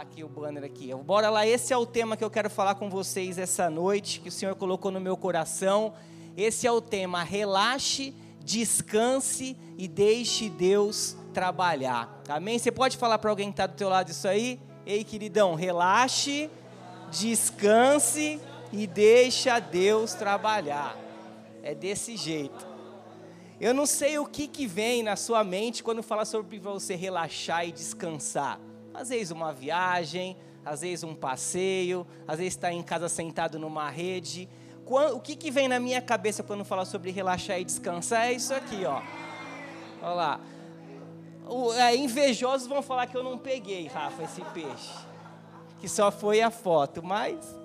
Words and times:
aqui 0.00 0.24
o 0.24 0.28
banner 0.28 0.64
aqui. 0.64 0.94
Bora 0.94 1.28
lá, 1.30 1.46
esse 1.46 1.72
é 1.72 1.76
o 1.76 1.84
tema 1.84 2.16
que 2.16 2.24
eu 2.24 2.30
quero 2.30 2.48
falar 2.48 2.74
com 2.74 2.88
vocês 2.88 3.38
essa 3.38 3.68
noite, 3.68 4.20
que 4.20 4.28
o 4.28 4.32
Senhor 4.32 4.54
colocou 4.54 4.90
no 4.90 5.00
meu 5.00 5.16
coração. 5.16 5.92
Esse 6.36 6.66
é 6.66 6.72
o 6.72 6.80
tema: 6.80 7.22
relaxe, 7.22 8.14
descanse 8.42 9.56
e 9.76 9.86
deixe 9.86 10.48
Deus 10.48 11.16
trabalhar. 11.32 12.22
Amém? 12.28 12.58
Você 12.58 12.72
pode 12.72 12.96
falar 12.96 13.18
para 13.18 13.30
alguém 13.30 13.48
que 13.48 13.52
está 13.52 13.66
do 13.66 13.74
teu 13.74 13.88
lado 13.88 14.10
isso 14.10 14.26
aí? 14.26 14.58
Ei, 14.86 15.04
queridão, 15.04 15.54
relaxe, 15.54 16.50
descanse 17.10 18.40
e 18.72 18.86
deixa 18.86 19.58
Deus 19.58 20.14
trabalhar. 20.14 20.96
É 21.62 21.74
desse 21.74 22.16
jeito. 22.16 22.66
Eu 23.60 23.74
não 23.74 23.84
sei 23.84 24.18
o 24.18 24.24
que, 24.24 24.48
que 24.48 24.66
vem 24.66 25.02
na 25.02 25.16
sua 25.16 25.44
mente 25.44 25.82
quando 25.82 26.02
fala 26.02 26.24
sobre 26.24 26.58
você 26.58 26.94
relaxar 26.94 27.68
e 27.68 27.72
descansar. 27.72 28.58
Às 28.92 29.08
vezes 29.08 29.30
uma 29.30 29.52
viagem, 29.52 30.36
às 30.64 30.80
vezes 30.80 31.04
um 31.04 31.14
passeio, 31.14 32.06
às 32.26 32.38
vezes 32.38 32.54
está 32.54 32.72
em 32.72 32.82
casa 32.82 33.08
sentado 33.08 33.58
numa 33.58 33.88
rede. 33.88 34.48
O 34.86 35.20
que, 35.20 35.36
que 35.36 35.50
vem 35.50 35.68
na 35.68 35.78
minha 35.78 36.02
cabeça 36.02 36.42
quando 36.42 36.64
fala 36.64 36.84
sobre 36.84 37.10
relaxar 37.10 37.60
e 37.60 37.64
descansar 37.64 38.26
é 38.26 38.32
isso 38.32 38.52
aqui, 38.52 38.84
ó. 38.84 39.00
Olha 40.02 40.14
lá. 40.14 40.40
É, 41.76 41.96
invejosos 41.96 42.66
vão 42.66 42.82
falar 42.82 43.06
que 43.06 43.16
eu 43.16 43.22
não 43.22 43.38
peguei, 43.38 43.86
Rafa, 43.86 44.22
esse 44.24 44.40
peixe. 44.52 44.94
Que 45.80 45.88
só 45.88 46.10
foi 46.10 46.40
a 46.40 46.50
foto, 46.50 47.02
mas 47.02 47.60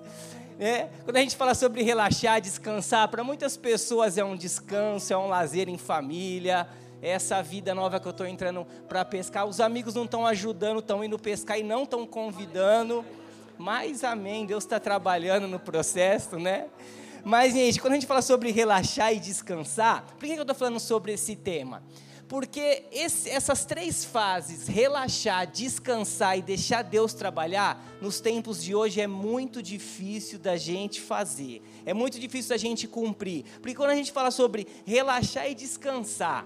né? 0.58 0.88
Quando 1.04 1.16
a 1.16 1.20
gente 1.20 1.36
fala 1.36 1.54
sobre 1.54 1.82
relaxar, 1.82 2.40
descansar, 2.40 3.08
para 3.08 3.22
muitas 3.22 3.56
pessoas 3.56 4.16
é 4.16 4.24
um 4.24 4.34
descanso, 4.34 5.12
é 5.12 5.16
um 5.16 5.28
lazer 5.28 5.68
em 5.68 5.76
família, 5.76 6.66
é 7.02 7.10
essa 7.10 7.42
vida 7.42 7.74
nova 7.74 8.00
que 8.00 8.06
eu 8.06 8.10
estou 8.10 8.26
entrando 8.26 8.66
para 8.88 9.04
pescar. 9.04 9.46
Os 9.46 9.60
amigos 9.60 9.94
não 9.94 10.04
estão 10.04 10.26
ajudando, 10.26 10.78
estão 10.80 11.04
indo 11.04 11.18
pescar 11.18 11.58
e 11.58 11.62
não 11.62 11.82
estão 11.82 12.06
convidando. 12.06 13.04
Mas 13.58 14.04
amém, 14.04 14.46
Deus 14.46 14.64
está 14.64 14.78
trabalhando 14.78 15.46
no 15.46 15.58
processo, 15.58 16.38
né? 16.38 16.66
Mas, 17.24 17.54
gente, 17.54 17.80
quando 17.80 17.94
a 17.94 17.96
gente 17.96 18.06
fala 18.06 18.22
sobre 18.22 18.52
relaxar 18.52 19.12
e 19.12 19.18
descansar, 19.18 20.04
por 20.16 20.26
que 20.26 20.34
eu 20.34 20.42
estou 20.42 20.54
falando 20.54 20.78
sobre 20.78 21.12
esse 21.12 21.34
tema? 21.34 21.82
Porque 22.28 22.84
esse, 22.90 23.30
essas 23.30 23.64
três 23.64 24.04
fases, 24.04 24.66
relaxar, 24.66 25.46
descansar 25.46 26.36
e 26.38 26.42
deixar 26.42 26.82
Deus 26.82 27.14
trabalhar, 27.14 27.84
nos 28.00 28.20
tempos 28.20 28.62
de 28.62 28.74
hoje 28.74 29.00
é 29.00 29.06
muito 29.06 29.62
difícil 29.62 30.38
da 30.38 30.56
gente 30.56 31.00
fazer, 31.00 31.62
é 31.84 31.94
muito 31.94 32.18
difícil 32.18 32.48
da 32.50 32.56
gente 32.56 32.88
cumprir. 32.88 33.44
Porque 33.60 33.74
quando 33.74 33.90
a 33.90 33.94
gente 33.94 34.10
fala 34.10 34.32
sobre 34.32 34.66
relaxar 34.84 35.48
e 35.48 35.54
descansar, 35.54 36.44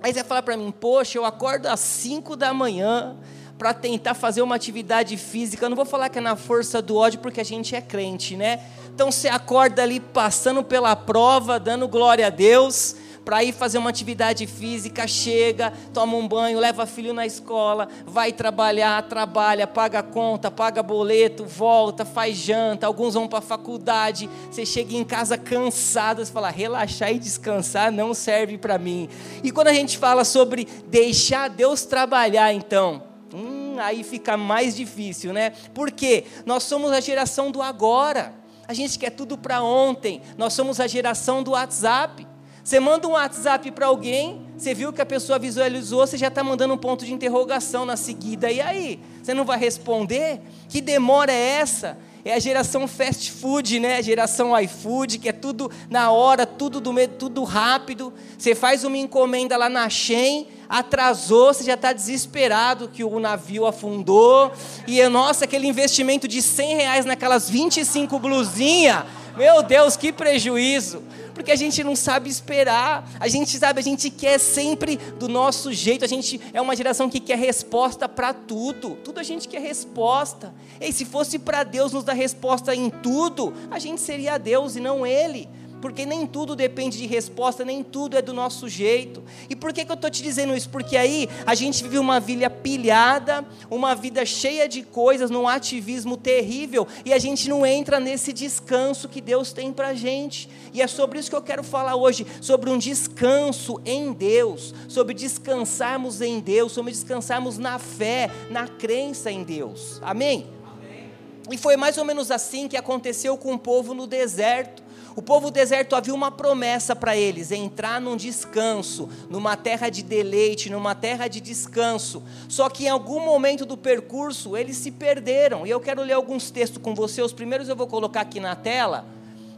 aí 0.00 0.12
você 0.12 0.24
fala 0.24 0.42
para 0.42 0.56
mim, 0.56 0.70
poxa, 0.70 1.18
eu 1.18 1.24
acordo 1.24 1.66
às 1.66 1.80
5 1.80 2.36
da 2.36 2.54
manhã 2.54 3.16
para 3.58 3.74
tentar 3.74 4.14
fazer 4.14 4.42
uma 4.42 4.56
atividade 4.56 5.16
física. 5.16 5.64
Eu 5.64 5.70
não 5.70 5.76
vou 5.76 5.84
falar 5.84 6.08
que 6.08 6.18
é 6.18 6.20
na 6.20 6.36
força 6.36 6.80
do 6.80 6.96
ódio, 6.96 7.20
porque 7.20 7.40
a 7.40 7.44
gente 7.44 7.76
é 7.76 7.80
crente, 7.80 8.36
né? 8.36 8.60
Então 8.94 9.10
você 9.10 9.28
acorda 9.28 9.82
ali 9.82 10.00
passando 10.00 10.62
pela 10.64 10.96
prova, 10.96 11.60
dando 11.60 11.86
glória 11.86 12.26
a 12.26 12.30
Deus 12.30 12.96
para 13.24 13.42
ir 13.44 13.52
fazer 13.52 13.78
uma 13.78 13.90
atividade 13.90 14.46
física, 14.46 15.06
chega, 15.06 15.72
toma 15.92 16.16
um 16.16 16.26
banho, 16.26 16.58
leva 16.58 16.86
filho 16.86 17.12
na 17.12 17.26
escola, 17.26 17.88
vai 18.06 18.32
trabalhar, 18.32 19.02
trabalha, 19.04 19.66
paga 19.66 20.02
conta, 20.02 20.50
paga 20.50 20.82
boleto, 20.82 21.44
volta, 21.44 22.04
faz 22.04 22.36
janta, 22.36 22.86
alguns 22.86 23.14
vão 23.14 23.28
para 23.28 23.38
a 23.38 23.42
faculdade, 23.42 24.28
você 24.50 24.66
chega 24.66 24.94
em 24.94 25.04
casa 25.04 25.38
cansado, 25.38 26.24
você 26.24 26.32
fala, 26.32 26.50
relaxar 26.50 27.12
e 27.12 27.18
descansar 27.18 27.92
não 27.92 28.12
serve 28.14 28.58
para 28.58 28.78
mim. 28.78 29.08
E 29.42 29.50
quando 29.50 29.68
a 29.68 29.74
gente 29.74 29.98
fala 29.98 30.24
sobre 30.24 30.66
deixar 30.86 31.48
Deus 31.48 31.84
trabalhar, 31.84 32.52
então, 32.52 33.02
hum, 33.32 33.76
aí 33.78 34.02
fica 34.02 34.36
mais 34.36 34.74
difícil, 34.74 35.32
né? 35.32 35.50
Porque 35.72 36.24
nós 36.44 36.62
somos 36.64 36.92
a 36.92 37.00
geração 37.00 37.50
do 37.50 37.62
agora. 37.62 38.34
A 38.66 38.74
gente 38.74 38.98
quer 38.98 39.10
tudo 39.10 39.36
para 39.36 39.62
ontem. 39.62 40.22
Nós 40.38 40.52
somos 40.52 40.80
a 40.80 40.86
geração 40.86 41.42
do 41.42 41.52
WhatsApp. 41.52 42.26
Você 42.64 42.78
manda 42.78 43.08
um 43.08 43.12
WhatsApp 43.12 43.72
para 43.72 43.86
alguém, 43.86 44.40
você 44.56 44.72
viu 44.72 44.92
que 44.92 45.02
a 45.02 45.06
pessoa 45.06 45.36
visualizou, 45.36 46.06
você 46.06 46.16
já 46.16 46.28
está 46.28 46.44
mandando 46.44 46.72
um 46.72 46.78
ponto 46.78 47.04
de 47.04 47.12
interrogação 47.12 47.84
na 47.84 47.96
seguida. 47.96 48.50
E 48.52 48.60
aí? 48.60 49.00
Você 49.20 49.34
não 49.34 49.44
vai 49.44 49.58
responder? 49.58 50.40
Que 50.68 50.80
demora 50.80 51.32
é 51.32 51.58
essa? 51.60 51.98
É 52.24 52.34
a 52.34 52.38
geração 52.38 52.86
fast 52.86 53.32
food, 53.32 53.80
né? 53.80 53.96
A 53.96 54.00
geração 54.00 54.56
iFood, 54.60 55.18
que 55.18 55.28
é 55.28 55.32
tudo 55.32 55.68
na 55.90 56.12
hora, 56.12 56.46
tudo 56.46 56.80
do 56.80 56.92
medo, 56.92 57.16
tudo 57.18 57.42
rápido. 57.42 58.12
Você 58.38 58.54
faz 58.54 58.84
uma 58.84 58.96
encomenda 58.96 59.56
lá 59.56 59.68
na 59.68 59.90
Shen, 59.90 60.46
atrasou, 60.68 61.52
você 61.52 61.64
já 61.64 61.74
está 61.74 61.92
desesperado 61.92 62.86
que 62.86 63.02
o 63.02 63.18
navio 63.18 63.66
afundou. 63.66 64.52
E, 64.86 65.02
nossa, 65.08 65.46
aquele 65.46 65.66
investimento 65.66 66.28
de 66.28 66.40
100 66.40 66.76
reais 66.76 67.04
naquelas 67.04 67.50
25 67.50 68.16
blusinhas. 68.20 69.02
Meu 69.36 69.60
Deus, 69.64 69.96
que 69.96 70.12
prejuízo 70.12 71.02
porque 71.34 71.50
a 71.50 71.56
gente 71.56 71.82
não 71.82 71.96
sabe 71.96 72.28
esperar. 72.28 73.08
A 73.18 73.28
gente 73.28 73.58
sabe, 73.58 73.80
a 73.80 73.82
gente 73.82 74.10
quer 74.10 74.38
sempre 74.38 74.96
do 74.96 75.28
nosso 75.28 75.72
jeito. 75.72 76.04
A 76.04 76.08
gente 76.08 76.40
é 76.52 76.60
uma 76.60 76.76
geração 76.76 77.08
que 77.08 77.20
quer 77.20 77.38
resposta 77.38 78.08
para 78.08 78.32
tudo. 78.32 78.96
Tudo 79.04 79.20
a 79.20 79.22
gente 79.22 79.48
quer 79.48 79.60
resposta. 79.60 80.52
E 80.80 80.92
se 80.92 81.04
fosse 81.04 81.38
para 81.38 81.62
Deus 81.62 81.92
nos 81.92 82.04
dar 82.04 82.12
resposta 82.12 82.74
em 82.74 82.90
tudo, 82.90 83.52
a 83.70 83.78
gente 83.78 84.00
seria 84.00 84.38
Deus 84.38 84.76
e 84.76 84.80
não 84.80 85.06
Ele 85.06 85.48
porque 85.82 86.06
nem 86.06 86.28
tudo 86.28 86.54
depende 86.54 86.96
de 86.96 87.06
resposta, 87.06 87.64
nem 87.64 87.82
tudo 87.82 88.16
é 88.16 88.22
do 88.22 88.32
nosso 88.32 88.68
jeito. 88.68 89.20
E 89.50 89.56
por 89.56 89.72
que, 89.72 89.84
que 89.84 89.90
eu 89.90 89.96
estou 89.96 90.08
te 90.08 90.22
dizendo 90.22 90.56
isso? 90.56 90.70
Porque 90.70 90.96
aí 90.96 91.28
a 91.44 91.56
gente 91.56 91.82
vive 91.82 91.98
uma 91.98 92.20
vida 92.20 92.48
pilhada, 92.48 93.44
uma 93.68 93.92
vida 93.92 94.24
cheia 94.24 94.68
de 94.68 94.84
coisas, 94.84 95.28
num 95.28 95.48
ativismo 95.48 96.16
terrível, 96.16 96.86
e 97.04 97.12
a 97.12 97.18
gente 97.18 97.48
não 97.48 97.66
entra 97.66 97.98
nesse 97.98 98.32
descanso 98.32 99.08
que 99.08 99.20
Deus 99.20 99.52
tem 99.52 99.72
para 99.72 99.88
a 99.88 99.94
gente. 99.94 100.48
E 100.72 100.80
é 100.80 100.86
sobre 100.86 101.18
isso 101.18 101.28
que 101.28 101.36
eu 101.36 101.42
quero 101.42 101.64
falar 101.64 101.96
hoje, 101.96 102.24
sobre 102.40 102.70
um 102.70 102.78
descanso 102.78 103.80
em 103.84 104.12
Deus, 104.12 104.72
sobre 104.86 105.14
descansarmos 105.14 106.20
em 106.20 106.38
Deus, 106.38 106.70
sobre 106.70 106.92
descansarmos 106.92 107.58
na 107.58 107.80
fé, 107.80 108.30
na 108.50 108.68
crença 108.68 109.32
em 109.32 109.42
Deus. 109.42 109.98
Amém? 110.00 110.46
Amém. 110.64 111.10
E 111.50 111.58
foi 111.58 111.76
mais 111.76 111.98
ou 111.98 112.04
menos 112.04 112.30
assim 112.30 112.68
que 112.68 112.76
aconteceu 112.76 113.36
com 113.36 113.54
o 113.54 113.58
povo 113.58 113.94
no 113.94 114.06
deserto. 114.06 114.81
O 115.14 115.20
povo 115.20 115.50
do 115.50 115.52
deserto 115.52 115.94
havia 115.94 116.14
uma 116.14 116.30
promessa 116.30 116.96
para 116.96 117.16
eles: 117.16 117.52
entrar 117.52 118.00
num 118.00 118.16
descanso, 118.16 119.08
numa 119.28 119.56
terra 119.56 119.90
de 119.90 120.02
deleite, 120.02 120.70
numa 120.70 120.94
terra 120.94 121.28
de 121.28 121.40
descanso. 121.40 122.22
Só 122.48 122.68
que 122.68 122.84
em 122.84 122.88
algum 122.88 123.24
momento 123.24 123.66
do 123.66 123.76
percurso 123.76 124.56
eles 124.56 124.76
se 124.76 124.90
perderam. 124.90 125.66
E 125.66 125.70
eu 125.70 125.80
quero 125.80 126.02
ler 126.02 126.14
alguns 126.14 126.50
textos 126.50 126.82
com 126.82 126.94
você. 126.94 127.20
Os 127.20 127.32
primeiros 127.32 127.68
eu 127.68 127.76
vou 127.76 127.86
colocar 127.86 128.22
aqui 128.22 128.40
na 128.40 128.56
tela. 128.56 129.04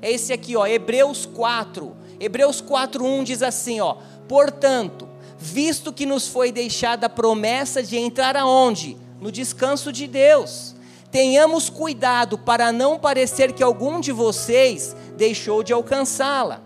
É 0.02 0.10
esse 0.10 0.32
aqui, 0.32 0.56
ó, 0.56 0.66
Hebreus 0.66 1.24
4. 1.24 1.96
Hebreus 2.18 2.60
4:1 2.60 3.24
diz 3.24 3.42
assim, 3.42 3.80
ó: 3.80 3.96
"Portanto, 4.28 5.08
visto 5.38 5.92
que 5.92 6.04
nos 6.04 6.26
foi 6.26 6.50
deixada 6.50 7.06
a 7.06 7.10
promessa 7.10 7.82
de 7.82 7.96
entrar 7.96 8.36
aonde? 8.36 8.96
No 9.20 9.30
descanso 9.30 9.92
de 9.92 10.06
Deus. 10.06 10.73
Tenhamos 11.14 11.70
cuidado 11.70 12.36
para 12.36 12.72
não 12.72 12.98
parecer 12.98 13.52
que 13.52 13.62
algum 13.62 14.00
de 14.00 14.10
vocês 14.10 14.96
deixou 15.16 15.62
de 15.62 15.72
alcançá-la. 15.72 16.60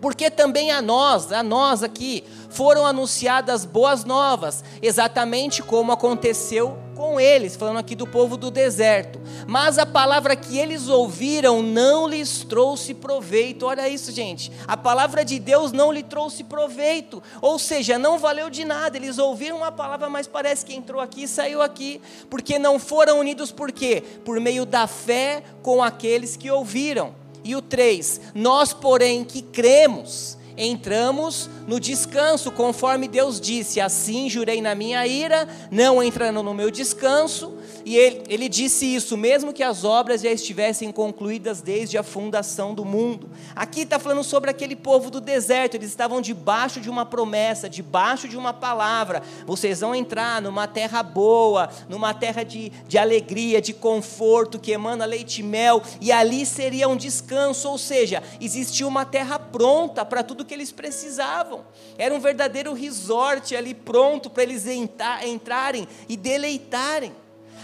Porque 0.00 0.28
também 0.28 0.72
a 0.72 0.82
nós, 0.82 1.30
a 1.30 1.40
nós 1.40 1.84
aqui, 1.84 2.24
foram 2.48 2.84
anunciadas 2.84 3.64
boas 3.64 4.04
novas, 4.04 4.64
exatamente 4.82 5.62
como 5.62 5.92
aconteceu 5.92 6.76
com 7.00 7.18
eles, 7.18 7.56
falando 7.56 7.78
aqui 7.78 7.94
do 7.94 8.06
povo 8.06 8.36
do 8.36 8.50
deserto. 8.50 9.18
Mas 9.46 9.78
a 9.78 9.86
palavra 9.86 10.36
que 10.36 10.58
eles 10.58 10.86
ouviram 10.86 11.62
não 11.62 12.06
lhes 12.06 12.44
trouxe 12.44 12.92
proveito. 12.92 13.64
Olha 13.64 13.88
isso, 13.88 14.12
gente. 14.12 14.52
A 14.68 14.76
palavra 14.76 15.24
de 15.24 15.38
Deus 15.38 15.72
não 15.72 15.90
lhe 15.90 16.02
trouxe 16.02 16.44
proveito. 16.44 17.22
Ou 17.40 17.58
seja, 17.58 17.98
não 17.98 18.18
valeu 18.18 18.50
de 18.50 18.66
nada. 18.66 18.98
Eles 18.98 19.16
ouviram 19.16 19.56
uma 19.56 19.72
palavra, 19.72 20.10
mas 20.10 20.26
parece 20.26 20.62
que 20.66 20.74
entrou 20.74 21.00
aqui 21.00 21.22
e 21.22 21.28
saiu 21.28 21.62
aqui. 21.62 22.02
Porque 22.28 22.58
não 22.58 22.78
foram 22.78 23.18
unidos 23.18 23.50
por 23.50 23.72
quê? 23.72 24.02
Por 24.22 24.38
meio 24.38 24.66
da 24.66 24.86
fé 24.86 25.42
com 25.62 25.82
aqueles 25.82 26.36
que 26.36 26.50
ouviram. 26.50 27.14
E 27.42 27.56
o 27.56 27.62
3, 27.62 28.20
nós, 28.34 28.74
porém, 28.74 29.24
que 29.24 29.40
cremos, 29.40 30.36
entramos 30.60 31.48
no 31.66 31.80
descanso, 31.80 32.52
conforme 32.52 33.08
Deus 33.08 33.40
disse: 33.40 33.80
Assim 33.80 34.28
jurei 34.28 34.60
na 34.60 34.74
minha 34.74 35.06
ira, 35.06 35.48
não 35.70 36.02
entrando 36.02 36.42
no 36.42 36.52
meu 36.52 36.70
descanso. 36.70 37.58
E 37.84 37.96
ele, 37.96 38.22
ele 38.28 38.48
disse 38.48 38.84
isso, 38.94 39.16
mesmo 39.16 39.52
que 39.52 39.62
as 39.62 39.84
obras 39.84 40.20
já 40.20 40.30
estivessem 40.30 40.92
concluídas 40.92 41.62
desde 41.62 41.96
a 41.96 42.02
fundação 42.02 42.74
do 42.74 42.84
mundo. 42.84 43.30
Aqui 43.56 43.80
está 43.80 43.98
falando 43.98 44.22
sobre 44.22 44.50
aquele 44.50 44.76
povo 44.76 45.10
do 45.10 45.20
deserto, 45.20 45.76
eles 45.76 45.88
estavam 45.88 46.20
debaixo 46.20 46.80
de 46.80 46.90
uma 46.90 47.06
promessa, 47.06 47.70
debaixo 47.70 48.28
de 48.28 48.36
uma 48.36 48.52
palavra. 48.52 49.22
Vocês 49.46 49.80
vão 49.80 49.94
entrar 49.94 50.42
numa 50.42 50.66
terra 50.66 51.02
boa, 51.02 51.70
numa 51.88 52.12
terra 52.12 52.42
de, 52.42 52.70
de 52.86 52.98
alegria, 52.98 53.62
de 53.62 53.72
conforto, 53.72 54.58
que 54.58 54.72
emana 54.72 55.04
leite 55.04 55.40
e 55.40 55.44
mel, 55.44 55.82
e 56.00 56.12
ali 56.12 56.44
seria 56.44 56.88
um 56.88 56.96
descanso, 56.96 57.68
ou 57.68 57.78
seja, 57.78 58.22
existia 58.40 58.86
uma 58.86 59.04
terra 59.04 59.38
pronta 59.38 60.04
para 60.04 60.22
tudo 60.22 60.44
que 60.50 60.54
eles 60.54 60.72
precisavam. 60.72 61.64
Era 61.96 62.12
um 62.12 62.18
verdadeiro 62.18 62.72
resort 62.72 63.54
ali 63.54 63.72
pronto 63.72 64.28
para 64.28 64.42
eles 64.42 64.66
entrarem 64.66 65.86
e 66.08 66.16
deleitarem. 66.16 67.14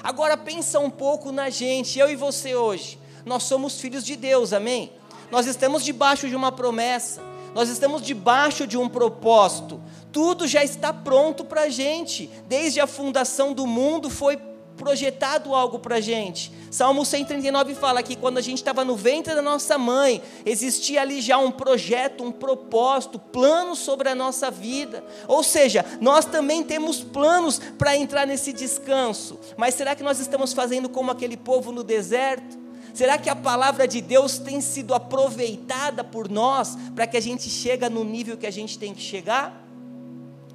Agora 0.04 0.36
pensa 0.36 0.78
um 0.78 0.88
pouco 0.88 1.32
na 1.32 1.50
gente, 1.50 1.98
eu 1.98 2.08
e 2.08 2.14
você 2.14 2.54
hoje. 2.54 2.96
Nós 3.24 3.42
somos 3.42 3.80
filhos 3.80 4.04
de 4.04 4.14
Deus, 4.14 4.52
amém? 4.52 4.92
Nós 5.32 5.46
estamos 5.46 5.84
debaixo 5.84 6.28
de 6.28 6.36
uma 6.36 6.52
promessa, 6.52 7.20
nós 7.56 7.68
estamos 7.68 8.02
debaixo 8.02 8.68
de 8.68 8.78
um 8.78 8.88
propósito. 8.88 9.82
Tudo 10.12 10.46
já 10.46 10.62
está 10.62 10.92
pronto 10.92 11.44
para 11.44 11.62
a 11.62 11.68
gente, 11.68 12.30
desde 12.46 12.78
a 12.78 12.86
fundação 12.86 13.52
do 13.52 13.66
mundo 13.66 14.08
foi 14.08 14.36
projetado 14.76 15.54
algo 15.54 15.78
para 15.78 15.96
a 15.96 16.00
gente. 16.00 16.52
Salmo 16.70 17.04
139 17.04 17.74
fala 17.74 18.02
que 18.02 18.14
quando 18.14 18.38
a 18.38 18.40
gente 18.40 18.58
estava 18.58 18.84
no 18.84 18.94
ventre 18.94 19.34
da 19.34 19.42
nossa 19.42 19.78
mãe, 19.78 20.22
existia 20.44 21.00
ali 21.00 21.20
já 21.20 21.38
um 21.38 21.50
projeto, 21.50 22.22
um 22.22 22.30
propósito, 22.30 23.18
planos 23.18 23.78
sobre 23.78 24.08
a 24.08 24.14
nossa 24.14 24.50
vida. 24.50 25.04
Ou 25.26 25.42
seja, 25.42 25.84
nós 26.00 26.24
também 26.24 26.62
temos 26.62 27.02
planos 27.02 27.58
para 27.78 27.96
entrar 27.96 28.26
nesse 28.26 28.52
descanso. 28.52 29.38
Mas 29.56 29.74
será 29.74 29.94
que 29.94 30.02
nós 30.02 30.20
estamos 30.20 30.52
fazendo 30.52 30.88
como 30.88 31.10
aquele 31.10 31.36
povo 31.36 31.72
no 31.72 31.82
deserto? 31.82 32.58
Será 32.92 33.18
que 33.18 33.28
a 33.28 33.36
palavra 33.36 33.86
de 33.86 34.00
Deus 34.00 34.38
tem 34.38 34.60
sido 34.60 34.94
aproveitada 34.94 36.02
por 36.02 36.30
nós 36.30 36.76
para 36.94 37.06
que 37.06 37.16
a 37.16 37.20
gente 37.20 37.48
chegue 37.48 37.88
no 37.88 38.02
nível 38.04 38.36
que 38.36 38.46
a 38.46 38.50
gente 38.50 38.78
tem 38.78 38.94
que 38.94 39.02
chegar? 39.02 39.64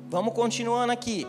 Vamos 0.09 0.33
continuando 0.33 0.91
aqui. 0.91 1.25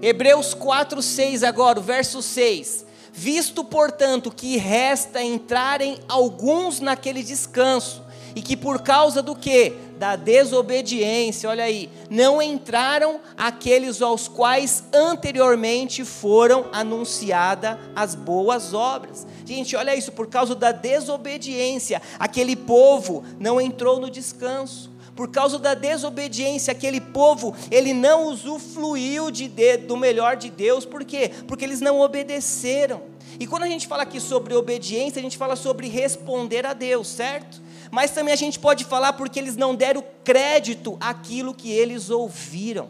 Hebreus 0.00 0.54
4, 0.54 1.02
6 1.02 1.42
agora, 1.42 1.78
o 1.78 1.82
verso 1.82 2.22
6. 2.22 2.86
Visto, 3.12 3.64
portanto, 3.64 4.30
que 4.30 4.56
resta 4.56 5.22
entrarem 5.22 5.98
alguns 6.08 6.78
naquele 6.80 7.22
descanso, 7.22 8.06
e 8.36 8.40
que 8.40 8.56
por 8.56 8.82
causa 8.82 9.20
do 9.20 9.34
que? 9.34 9.72
Da 9.98 10.14
desobediência, 10.14 11.50
olha 11.50 11.64
aí, 11.64 11.90
não 12.08 12.40
entraram 12.40 13.20
aqueles 13.36 14.00
aos 14.00 14.28
quais 14.28 14.84
anteriormente 14.94 16.04
foram 16.04 16.66
anunciadas 16.72 17.76
as 17.96 18.14
boas 18.14 18.72
obras. 18.72 19.26
Gente, 19.44 19.74
olha 19.74 19.96
isso, 19.96 20.12
por 20.12 20.28
causa 20.28 20.54
da 20.54 20.70
desobediência, 20.70 22.00
aquele 22.16 22.54
povo 22.54 23.24
não 23.40 23.60
entrou 23.60 23.98
no 23.98 24.08
descanso 24.08 24.88
por 25.18 25.26
causa 25.26 25.58
da 25.58 25.74
desobediência, 25.74 26.70
aquele 26.70 27.00
povo, 27.00 27.52
ele 27.72 27.92
não 27.92 28.26
usufruiu 28.26 29.32
de, 29.32 29.48
de, 29.48 29.76
do 29.78 29.96
melhor 29.96 30.36
de 30.36 30.48
Deus, 30.48 30.84
por 30.84 31.04
quê? 31.04 31.32
Porque 31.48 31.64
eles 31.64 31.80
não 31.80 31.98
obedeceram. 31.98 33.02
E 33.40 33.44
quando 33.44 33.64
a 33.64 33.66
gente 33.66 33.88
fala 33.88 34.04
aqui 34.04 34.20
sobre 34.20 34.54
obediência, 34.54 35.18
a 35.18 35.22
gente 35.22 35.36
fala 35.36 35.56
sobre 35.56 35.88
responder 35.88 36.64
a 36.64 36.72
Deus, 36.72 37.08
certo? 37.08 37.60
Mas 37.90 38.12
também 38.12 38.32
a 38.32 38.36
gente 38.36 38.60
pode 38.60 38.84
falar 38.84 39.12
porque 39.14 39.40
eles 39.40 39.56
não 39.56 39.74
deram 39.74 40.04
crédito 40.22 40.96
àquilo 41.00 41.52
que 41.52 41.72
eles 41.72 42.10
ouviram. 42.10 42.88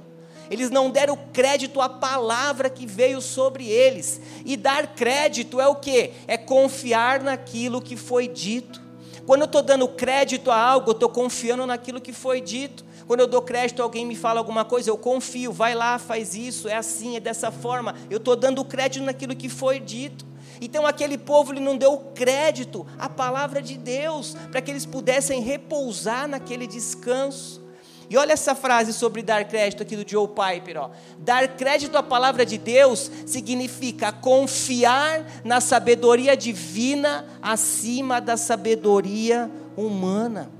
Eles 0.50 0.68
não 0.68 0.90
deram 0.90 1.18
crédito 1.32 1.80
à 1.80 1.88
palavra 1.88 2.68
que 2.68 2.84
veio 2.84 3.22
sobre 3.22 3.70
eles. 3.70 4.20
E 4.44 4.54
dar 4.54 4.94
crédito 4.94 5.62
é 5.62 5.66
o 5.66 5.76
que? 5.76 6.10
É 6.26 6.36
confiar 6.36 7.22
naquilo 7.22 7.80
que 7.80 7.96
foi 7.96 8.28
dito. 8.28 8.86
Quando 9.28 9.42
eu 9.42 9.44
estou 9.44 9.60
dando 9.60 9.86
crédito 9.86 10.50
a 10.50 10.58
algo, 10.58 10.88
eu 10.88 10.92
estou 10.92 11.10
confiando 11.10 11.66
naquilo 11.66 12.00
que 12.00 12.14
foi 12.14 12.40
dito. 12.40 12.82
Quando 13.06 13.20
eu 13.20 13.26
dou 13.26 13.42
crédito, 13.42 13.82
alguém 13.82 14.06
me 14.06 14.16
fala 14.16 14.40
alguma 14.40 14.64
coisa, 14.64 14.88
eu 14.88 14.96
confio, 14.96 15.52
vai 15.52 15.74
lá, 15.74 15.98
faz 15.98 16.34
isso, 16.34 16.66
é 16.66 16.74
assim, 16.74 17.14
é 17.14 17.20
dessa 17.20 17.50
forma. 17.50 17.94
Eu 18.08 18.16
estou 18.16 18.34
dando 18.34 18.64
crédito 18.64 19.04
naquilo 19.04 19.36
que 19.36 19.50
foi 19.50 19.80
dito. 19.80 20.24
Então 20.62 20.86
aquele 20.86 21.18
povo 21.18 21.52
ele 21.52 21.60
não 21.60 21.76
deu 21.76 21.98
crédito 22.14 22.86
à 22.98 23.06
palavra 23.06 23.60
de 23.60 23.76
Deus, 23.76 24.34
para 24.50 24.62
que 24.62 24.70
eles 24.70 24.86
pudessem 24.86 25.42
repousar 25.42 26.26
naquele 26.26 26.66
descanso. 26.66 27.67
E 28.10 28.16
olha 28.16 28.32
essa 28.32 28.54
frase 28.54 28.92
sobre 28.92 29.22
dar 29.22 29.44
crédito 29.44 29.82
aqui 29.82 29.96
do 29.96 30.08
Joe 30.08 30.28
Piper. 30.28 30.78
Ó. 30.78 30.90
Dar 31.18 31.46
crédito 31.48 31.96
à 31.96 32.02
palavra 32.02 32.46
de 32.46 32.56
Deus 32.56 33.10
significa 33.26 34.10
confiar 34.12 35.26
na 35.44 35.60
sabedoria 35.60 36.36
divina 36.36 37.26
acima 37.42 38.20
da 38.20 38.36
sabedoria 38.36 39.50
humana. 39.76 40.57